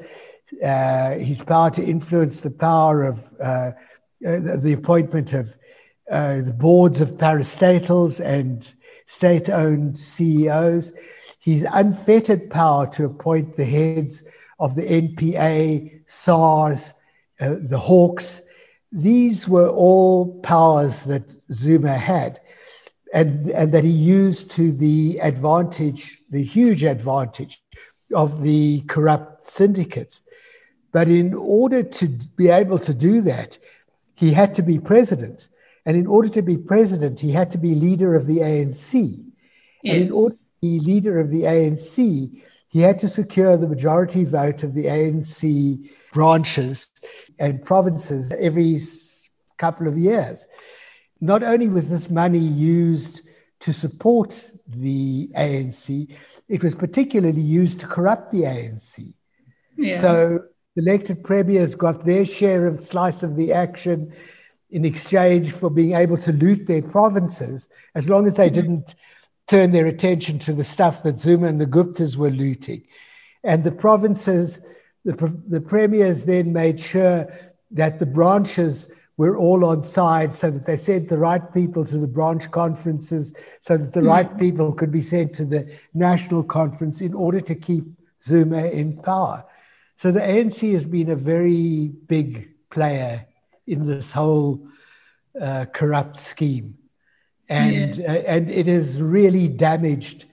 uh, 0.63 1.13
his 1.13 1.43
power 1.43 1.71
to 1.71 1.83
influence 1.83 2.41
the 2.41 2.51
power 2.51 3.05
of 3.05 3.35
uh, 3.41 3.71
uh 4.27 4.57
the 4.67 4.75
appointment 4.75 5.33
of 5.33 5.57
uh, 6.11 6.43
the 6.43 6.53
boards 6.53 7.01
of 7.01 7.17
parastatals 7.17 8.23
and 8.23 8.75
state 9.07 9.49
owned 9.49 9.99
CEOs, 9.99 10.93
his 11.41 11.67
unfettered 11.73 12.51
power 12.51 12.87
to 12.87 13.07
appoint 13.07 13.57
the 13.57 13.65
heads 13.65 14.31
of 14.59 14.75
the 14.75 14.83
NPA, 14.83 16.03
SARS, 16.07 16.93
uh, 17.41 17.55
the 17.59 17.79
Hawks. 17.79 18.43
These 18.93 19.49
were 19.49 19.71
all 19.71 20.39
powers 20.43 21.05
that 21.05 21.25
Zuma 21.51 21.97
had 21.97 22.41
and, 23.13 23.49
and 23.51 23.73
that 23.73 23.85
he 23.85 23.91
used 23.91 24.51
to 24.53 24.73
the 24.73 25.19
advantage, 25.23 26.16
the 26.31 26.43
huge 26.43 26.85
advantage 26.85 27.63
of 28.15 28.43
the 28.43 28.83
corrupt 28.83 29.47
syndicates. 29.47 30.23
But 30.93 31.09
in 31.09 31.35
order 31.35 31.83
to 31.83 32.09
be 32.37 32.49
able 32.49 32.79
to 32.81 32.95
do 32.95 33.21
that, 33.23 33.59
he 34.15 34.33
had 34.33 34.55
to 34.55 34.63
be 34.63 34.79
president. 34.79 35.49
And 35.85 35.97
in 35.97 36.07
order 36.07 36.29
to 36.31 36.43
be 36.43 36.57
president, 36.57 37.21
he 37.21 37.33
had 37.33 37.51
to 37.53 37.59
be 37.59 37.75
leader 37.75 38.15
of 38.15 38.27
the 38.27 38.39
ANC. 38.39 39.25
Yes. 39.83 39.95
And 39.95 40.07
in 40.07 40.13
order 40.13 40.35
to 40.35 40.41
be 40.61 40.81
leader 40.81 41.21
of 41.21 41.31
the 41.31 41.43
ANC, 41.43 42.43
he 42.69 42.81
had 42.81 42.99
to 43.01 43.09
secure 43.09 43.57
the 43.57 43.69
majority 43.69 44.25
vote 44.25 44.63
of 44.63 44.75
the 44.75 44.87
ANC 44.87 45.89
branches 46.13 46.91
and 47.39 47.65
provinces 47.65 48.33
every 48.33 48.81
couple 49.59 49.87
of 49.87 49.97
years 49.97 50.47
not 51.21 51.43
only 51.43 51.69
was 51.69 51.89
this 51.89 52.11
money 52.11 52.39
used 52.39 53.23
to 53.61 53.73
support 53.73 54.53
the 54.67 55.29
ANC, 55.37 56.15
it 56.49 56.63
was 56.63 56.75
particularly 56.75 57.41
used 57.41 57.81
to 57.81 57.87
corrupt 57.87 58.31
the 58.31 58.43
ANC. 58.43 59.15
Yeah. 59.77 60.01
So 60.01 60.41
elected 60.77 61.25
premiers 61.25 61.75
got 61.75 62.05
their 62.05 62.27
share 62.27 62.67
of 62.67 62.79
slice 62.79 63.23
of 63.23 63.35
the 63.37 63.53
action 63.53 64.13
in 64.71 64.85
exchange 64.85 65.53
for 65.53 65.71
being 65.71 65.95
able 65.95 66.19
to 66.19 66.33
loot 66.33 66.67
their 66.67 66.83
provinces, 66.83 67.69
as 67.95 68.11
long 68.11 68.27
as 68.27 68.35
they 68.35 68.47
mm-hmm. 68.47 68.55
didn't 68.55 68.95
turn 69.47 69.73
their 69.73 69.87
attention 69.87 70.39
to 70.41 70.53
the 70.53 70.65
stuff 70.65 71.03
that 71.03 71.21
Zuma 71.21 71.47
and 71.47 71.61
the 71.61 71.67
Guptas 71.67 72.17
were 72.17 72.31
looting. 72.31 72.83
And 73.45 73.63
the 73.63 73.73
provinces, 73.73 74.61
the, 75.05 75.15
the 75.47 75.61
premiers 75.61 76.25
then 76.25 76.53
made 76.53 76.81
sure 76.81 77.33
that 77.71 77.99
the 77.99 78.07
branches 78.07 78.93
were 79.17 79.37
all 79.37 79.65
on 79.65 79.83
side 79.83 80.35
so 80.35 80.51
that 80.51 80.67
they 80.67 80.77
sent 80.77 81.09
the 81.09 81.19
right 81.19 81.53
people 81.53 81.85
to 81.85 81.99
the 81.99 82.07
branch 82.07 82.51
conferences 82.51 83.35
so 83.61 83.77
that 83.77 83.93
the 83.93 84.01
mm. 84.01 84.09
right 84.09 84.39
people 84.39 84.73
could 84.73 84.93
be 84.93 85.01
sent 85.01 85.35
to 85.35 85.45
the 85.45 85.73
national 85.95 86.43
conference 86.43 87.01
in 87.01 87.15
order 87.15 87.41
to 87.41 87.55
keep 87.55 87.85
Zuma 88.23 88.67
in 88.67 88.97
power. 88.99 89.45
So 89.97 90.13
the 90.13 90.21
ANC 90.21 90.73
has 90.75 90.85
been 90.85 91.11
a 91.11 91.17
very 91.17 91.89
big 91.89 92.51
player 92.69 93.27
in 93.67 93.87
this 93.87 94.13
whole 94.13 94.69
uh, 95.41 95.65
corrupt 95.73 96.19
scheme. 96.19 96.77
And, 97.49 97.97
yes. 97.97 98.03
uh, 98.03 98.23
and 98.27 98.51
it 98.51 98.67
has 98.67 99.01
really 99.01 99.49
damaged 99.49 100.27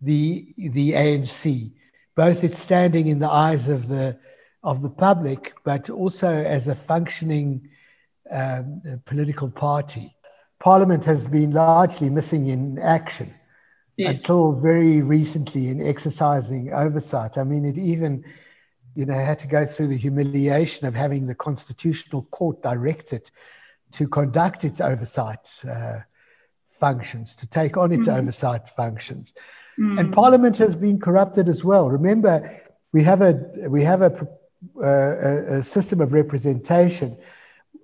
the, 0.00 0.54
the 0.56 0.92
ANC, 0.92 1.72
both 2.14 2.44
its 2.44 2.60
standing 2.60 3.08
in 3.08 3.18
the 3.18 3.30
eyes 3.30 3.68
of 3.68 3.88
the, 3.88 4.18
of 4.62 4.82
the 4.82 4.90
public, 4.90 5.54
but 5.64 5.90
also 5.90 6.30
as 6.30 6.68
a 6.68 6.74
functioning 6.74 7.68
um, 8.30 9.00
political 9.04 9.50
party. 9.50 10.14
Parliament 10.60 11.04
has 11.04 11.26
been 11.26 11.52
largely 11.52 12.10
missing 12.10 12.46
in 12.46 12.78
action 12.78 13.34
yes. 13.96 14.14
until 14.14 14.52
very 14.52 15.02
recently 15.02 15.68
in 15.68 15.86
exercising 15.86 16.72
oversight. 16.72 17.38
I 17.38 17.44
mean, 17.44 17.64
it 17.64 17.78
even, 17.78 18.24
you 18.94 19.06
know, 19.06 19.14
had 19.14 19.38
to 19.40 19.46
go 19.46 19.66
through 19.66 19.88
the 19.88 19.96
humiliation 19.96 20.86
of 20.86 20.94
having 20.94 21.26
the 21.26 21.34
Constitutional 21.34 22.22
Court 22.30 22.62
direct 22.62 23.12
it 23.12 23.30
to 23.92 24.08
conduct 24.08 24.64
its 24.64 24.80
oversight 24.80 25.62
uh, 25.68 26.00
functions, 26.68 27.34
to 27.36 27.48
take 27.48 27.76
on 27.76 27.92
its 27.92 28.08
mm. 28.08 28.18
oversight 28.18 28.68
functions. 28.68 29.34
Mm. 29.78 30.00
And 30.00 30.12
Parliament 30.12 30.58
has 30.58 30.74
been 30.74 30.98
corrupted 30.98 31.48
as 31.48 31.64
well. 31.64 31.88
Remember, 31.88 32.62
we 32.92 33.02
have 33.04 33.20
a 33.20 33.34
we 33.68 33.82
have 33.84 34.02
a, 34.02 34.28
uh, 34.82 35.58
a 35.58 35.62
system 35.62 36.00
of 36.00 36.12
representation 36.12 37.16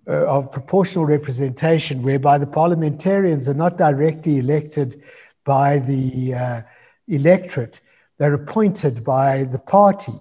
uh, 0.06 0.26
of 0.26 0.52
proportional 0.52 1.06
representation, 1.06 2.02
whereby 2.02 2.38
the 2.38 2.46
parliamentarians 2.46 3.48
are 3.48 3.54
not 3.54 3.78
directly 3.78 4.38
elected 4.38 5.02
by 5.44 5.78
the 5.78 6.34
uh, 6.34 6.62
electorate; 7.08 7.80
they're 8.18 8.34
appointed 8.34 9.02
by 9.04 9.44
the 9.44 9.58
party, 9.58 10.12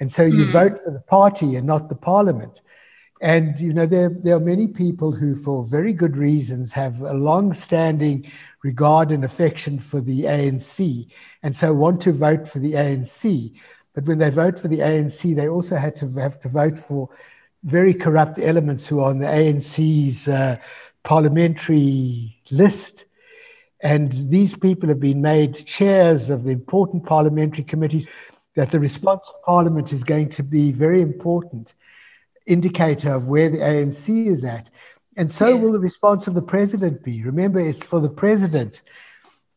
and 0.00 0.10
so 0.10 0.24
you 0.24 0.46
mm. 0.46 0.52
vote 0.52 0.78
for 0.78 0.90
the 0.90 1.00
party 1.00 1.56
and 1.56 1.66
not 1.66 1.88
the 1.88 1.94
parliament. 1.94 2.62
And 3.20 3.58
you 3.58 3.72
know 3.72 3.86
there 3.86 4.08
there 4.08 4.36
are 4.36 4.40
many 4.40 4.68
people 4.68 5.12
who, 5.12 5.34
for 5.34 5.64
very 5.64 5.92
good 5.92 6.16
reasons, 6.16 6.72
have 6.72 7.00
a 7.00 7.12
long-standing 7.12 8.30
regard 8.62 9.10
and 9.10 9.24
affection 9.24 9.78
for 9.78 10.00
the 10.00 10.22
ANC, 10.22 11.08
and 11.42 11.56
so 11.56 11.74
want 11.74 12.00
to 12.02 12.12
vote 12.12 12.48
for 12.48 12.60
the 12.60 12.72
ANC. 12.72 13.52
But 13.94 14.04
when 14.04 14.18
they 14.18 14.30
vote 14.30 14.60
for 14.60 14.68
the 14.68 14.78
ANC, 14.78 15.34
they 15.34 15.48
also 15.48 15.76
had 15.76 15.96
to 15.96 16.08
have 16.12 16.38
to 16.40 16.48
vote 16.48 16.78
for 16.78 17.10
very 17.64 17.94
corrupt 17.94 18.38
elements 18.38 18.86
who 18.86 19.00
are 19.00 19.10
on 19.10 19.18
the 19.18 19.26
ANC's 19.26 20.28
uh, 20.28 20.56
parliamentary 21.02 22.40
list. 22.50 23.04
And 23.80 24.12
these 24.30 24.56
people 24.56 24.88
have 24.88 25.00
been 25.00 25.22
made 25.22 25.54
chairs 25.66 26.30
of 26.30 26.44
the 26.44 26.50
important 26.50 27.04
parliamentary 27.04 27.64
committees. 27.64 28.08
That 28.56 28.72
the 28.72 28.80
response 28.80 29.28
of 29.28 29.40
Parliament 29.42 29.92
is 29.92 30.02
going 30.02 30.30
to 30.30 30.42
be 30.42 30.72
very 30.72 31.00
important 31.00 31.74
indicator 32.44 33.12
of 33.12 33.28
where 33.28 33.48
the 33.48 33.58
ANC 33.58 34.26
is 34.26 34.44
at. 34.44 34.70
And 35.16 35.30
so 35.30 35.56
will 35.56 35.72
the 35.72 35.78
response 35.78 36.26
of 36.26 36.34
the 36.34 36.42
president 36.42 37.04
be. 37.04 37.22
Remember, 37.22 37.60
it's 37.60 37.84
for 37.84 38.00
the 38.00 38.08
president 38.08 38.82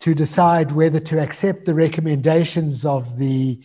to 0.01 0.13
decide 0.13 0.71
whether 0.71 0.99
to 0.99 1.19
accept 1.19 1.65
the 1.65 1.73
recommendations 1.73 2.85
of 2.85 3.17
the 3.17 3.61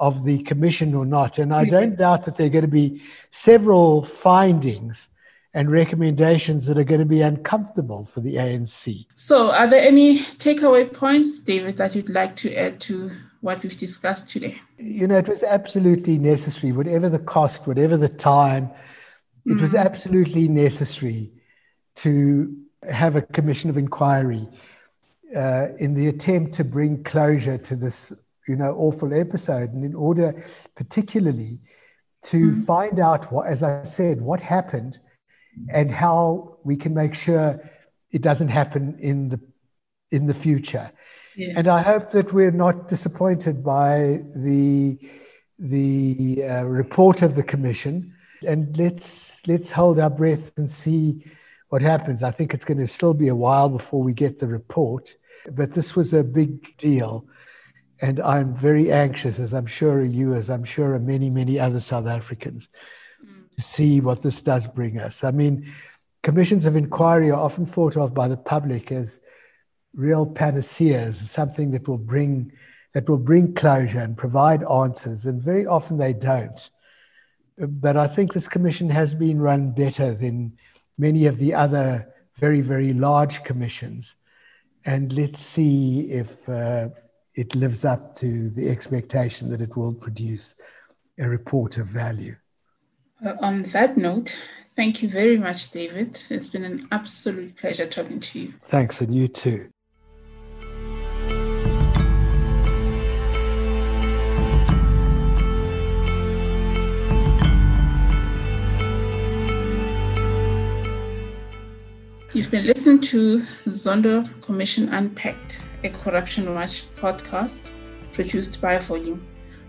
of 0.00 0.24
the 0.24 0.42
commission 0.44 0.94
or 0.94 1.04
not. 1.04 1.38
And 1.38 1.52
I 1.52 1.64
don't 1.64 1.96
doubt 1.96 2.24
that 2.24 2.36
there 2.36 2.46
are 2.46 2.50
going 2.50 2.62
to 2.62 2.68
be 2.68 3.02
several 3.30 4.02
findings 4.02 5.08
and 5.54 5.70
recommendations 5.70 6.66
that 6.66 6.78
are 6.78 6.84
going 6.84 7.00
to 7.00 7.06
be 7.06 7.22
uncomfortable 7.22 8.04
for 8.04 8.20
the 8.20 8.36
ANC. 8.36 9.06
So, 9.16 9.50
are 9.50 9.66
there 9.66 9.82
any 9.82 10.18
takeaway 10.18 10.92
points, 10.92 11.38
David, 11.40 11.78
that 11.78 11.94
you'd 11.94 12.10
like 12.10 12.36
to 12.36 12.54
add 12.54 12.80
to 12.82 13.10
what 13.40 13.62
we've 13.62 13.76
discussed 13.76 14.28
today? 14.28 14.60
You 14.76 15.06
know, 15.06 15.18
it 15.18 15.28
was 15.28 15.42
absolutely 15.42 16.18
necessary, 16.18 16.72
whatever 16.72 17.08
the 17.08 17.18
cost, 17.18 17.66
whatever 17.66 17.96
the 17.96 18.08
time, 18.08 18.70
it 19.46 19.56
mm. 19.56 19.60
was 19.60 19.74
absolutely 19.74 20.48
necessary 20.48 21.32
to 21.96 22.56
have 22.88 23.16
a 23.16 23.22
commission 23.22 23.70
of 23.70 23.76
inquiry 23.76 24.48
uh, 25.34 25.68
in 25.78 25.94
the 25.94 26.08
attempt 26.08 26.54
to 26.54 26.64
bring 26.64 27.02
closure 27.02 27.58
to 27.58 27.76
this, 27.76 28.12
you 28.48 28.56
know, 28.56 28.74
awful 28.74 29.12
episode. 29.14 29.72
And 29.72 29.84
in 29.84 29.94
order, 29.94 30.42
particularly, 30.74 31.60
to 32.22 32.50
mm. 32.50 32.64
find 32.66 32.98
out 32.98 33.30
what, 33.32 33.46
as 33.46 33.62
I 33.62 33.84
said, 33.84 34.20
what 34.20 34.40
happened 34.40 34.98
and 35.70 35.90
how 35.90 36.58
we 36.64 36.76
can 36.76 36.94
make 36.94 37.14
sure 37.14 37.60
it 38.10 38.22
doesn't 38.22 38.48
happen 38.48 38.98
in 39.00 39.28
the 39.28 39.40
in 40.10 40.26
the 40.26 40.34
future. 40.34 40.90
Yes. 41.36 41.54
And 41.56 41.68
I 41.68 41.82
hope 41.82 42.10
that 42.12 42.32
we're 42.32 42.50
not 42.50 42.88
disappointed 42.88 43.62
by 43.62 44.22
the 44.34 44.98
the 45.58 46.44
uh, 46.44 46.62
report 46.64 47.22
of 47.22 47.34
the 47.34 47.42
commission. 47.42 48.14
And 48.46 48.76
let's 48.76 49.46
let's 49.46 49.72
hold 49.72 49.98
our 49.98 50.10
breath 50.10 50.56
and 50.56 50.70
see 50.70 51.24
what 51.68 51.82
happens. 51.82 52.22
I 52.22 52.30
think 52.30 52.54
it's 52.54 52.64
going 52.64 52.78
to 52.78 52.86
still 52.86 53.14
be 53.14 53.28
a 53.28 53.34
while 53.34 53.68
before 53.68 54.02
we 54.02 54.14
get 54.14 54.38
the 54.38 54.46
report, 54.46 55.14
but 55.50 55.72
this 55.72 55.94
was 55.94 56.14
a 56.14 56.24
big 56.24 56.76
deal. 56.76 57.26
And 58.00 58.20
I'm 58.20 58.54
very 58.54 58.92
anxious, 58.92 59.40
as 59.40 59.52
I'm 59.52 59.66
sure 59.66 59.98
are 59.98 60.04
you, 60.04 60.34
as 60.34 60.50
I'm 60.50 60.64
sure 60.64 60.94
are 60.94 61.00
many, 61.00 61.30
many 61.30 61.58
other 61.58 61.80
South 61.80 62.06
Africans, 62.06 62.68
mm. 63.24 63.50
to 63.56 63.62
see 63.62 64.00
what 64.00 64.22
this 64.22 64.40
does 64.40 64.66
bring 64.66 64.98
us. 64.98 65.24
I 65.24 65.32
mean, 65.32 65.72
commissions 66.22 66.64
of 66.64 66.76
inquiry 66.76 67.30
are 67.30 67.40
often 67.40 67.66
thought 67.66 67.96
of 67.96 68.14
by 68.14 68.28
the 68.28 68.36
public 68.36 68.92
as 68.92 69.20
real 69.94 70.26
panaceas, 70.26 71.30
something 71.30 71.72
that 71.72 71.88
will 71.88 71.98
bring 71.98 72.52
that 72.94 73.08
will 73.08 73.18
bring 73.18 73.54
closure 73.54 74.00
and 74.00 74.16
provide 74.16 74.64
answers, 74.64 75.26
and 75.26 75.42
very 75.42 75.66
often 75.66 75.98
they 75.98 76.12
don't. 76.12 76.70
But 77.58 77.96
I 77.96 78.06
think 78.06 78.32
this 78.32 78.48
commission 78.48 78.88
has 78.90 79.14
been 79.14 79.40
run 79.40 79.72
better 79.72 80.14
than 80.14 80.56
many 80.96 81.26
of 81.26 81.38
the 81.38 81.54
other 81.54 82.12
very, 82.36 82.60
very 82.60 82.92
large 82.92 83.44
commissions. 83.44 84.14
And 84.84 85.12
let's 85.12 85.40
see 85.40 86.10
if 86.10 86.48
uh, 86.48 86.88
it 87.38 87.54
lives 87.54 87.84
up 87.84 88.16
to 88.16 88.50
the 88.50 88.68
expectation 88.68 89.48
that 89.48 89.62
it 89.62 89.76
will 89.76 89.94
produce 89.94 90.56
a 91.20 91.28
report 91.28 91.78
of 91.78 91.86
value. 91.86 92.34
Uh, 93.24 93.36
on 93.40 93.62
that 93.74 93.96
note, 93.96 94.36
thank 94.74 95.02
you 95.02 95.08
very 95.08 95.38
much, 95.38 95.70
David. 95.70 96.20
It's 96.30 96.48
been 96.48 96.64
an 96.64 96.88
absolute 96.90 97.56
pleasure 97.56 97.86
talking 97.86 98.18
to 98.18 98.40
you. 98.40 98.54
Thanks, 98.64 99.00
and 99.00 99.14
you 99.14 99.28
too. 99.28 99.70
You've 112.38 112.52
been 112.52 112.66
listening 112.66 113.00
to 113.00 113.44
Zondo 113.66 114.24
Commission 114.42 114.90
Unpacked, 114.90 115.60
a 115.82 115.88
Corruption 115.88 116.54
Watch 116.54 116.84
podcast 116.94 117.72
produced 118.12 118.60
by 118.60 118.78
Volume. 118.78 119.26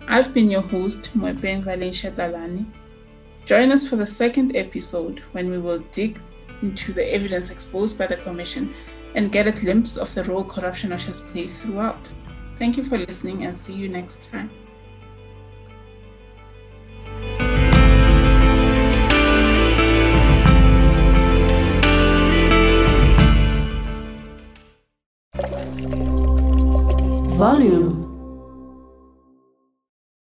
I've 0.07 0.35
been 0.35 0.51
your 0.51 0.61
host, 0.61 1.17
Mwebeng 1.17 1.63
Valencia 1.63 2.11
Talane. 2.11 2.71
Join 3.43 3.71
us 3.71 3.89
for 3.89 3.95
the 3.95 4.05
second 4.05 4.55
episode 4.55 5.23
when 5.31 5.49
we 5.49 5.57
will 5.57 5.79
dig 5.91 6.21
into 6.61 6.93
the 6.93 7.11
evidence 7.11 7.49
exposed 7.49 7.97
by 7.97 8.05
the 8.05 8.17
Commission 8.17 8.75
and 9.15 9.31
get 9.31 9.47
a 9.47 9.51
glimpse 9.51 9.97
of 9.97 10.13
the 10.13 10.23
role 10.25 10.43
Corruption 10.43 10.91
Watch 10.91 11.05
has 11.05 11.21
played 11.21 11.49
throughout. 11.49 12.13
Thank 12.59 12.77
you 12.77 12.83
for 12.83 12.99
listening 12.99 13.45
and 13.45 13.57
see 13.57 13.73
you 13.73 13.89
next 13.89 14.29
time. 14.29 14.51
volume. 27.39 28.08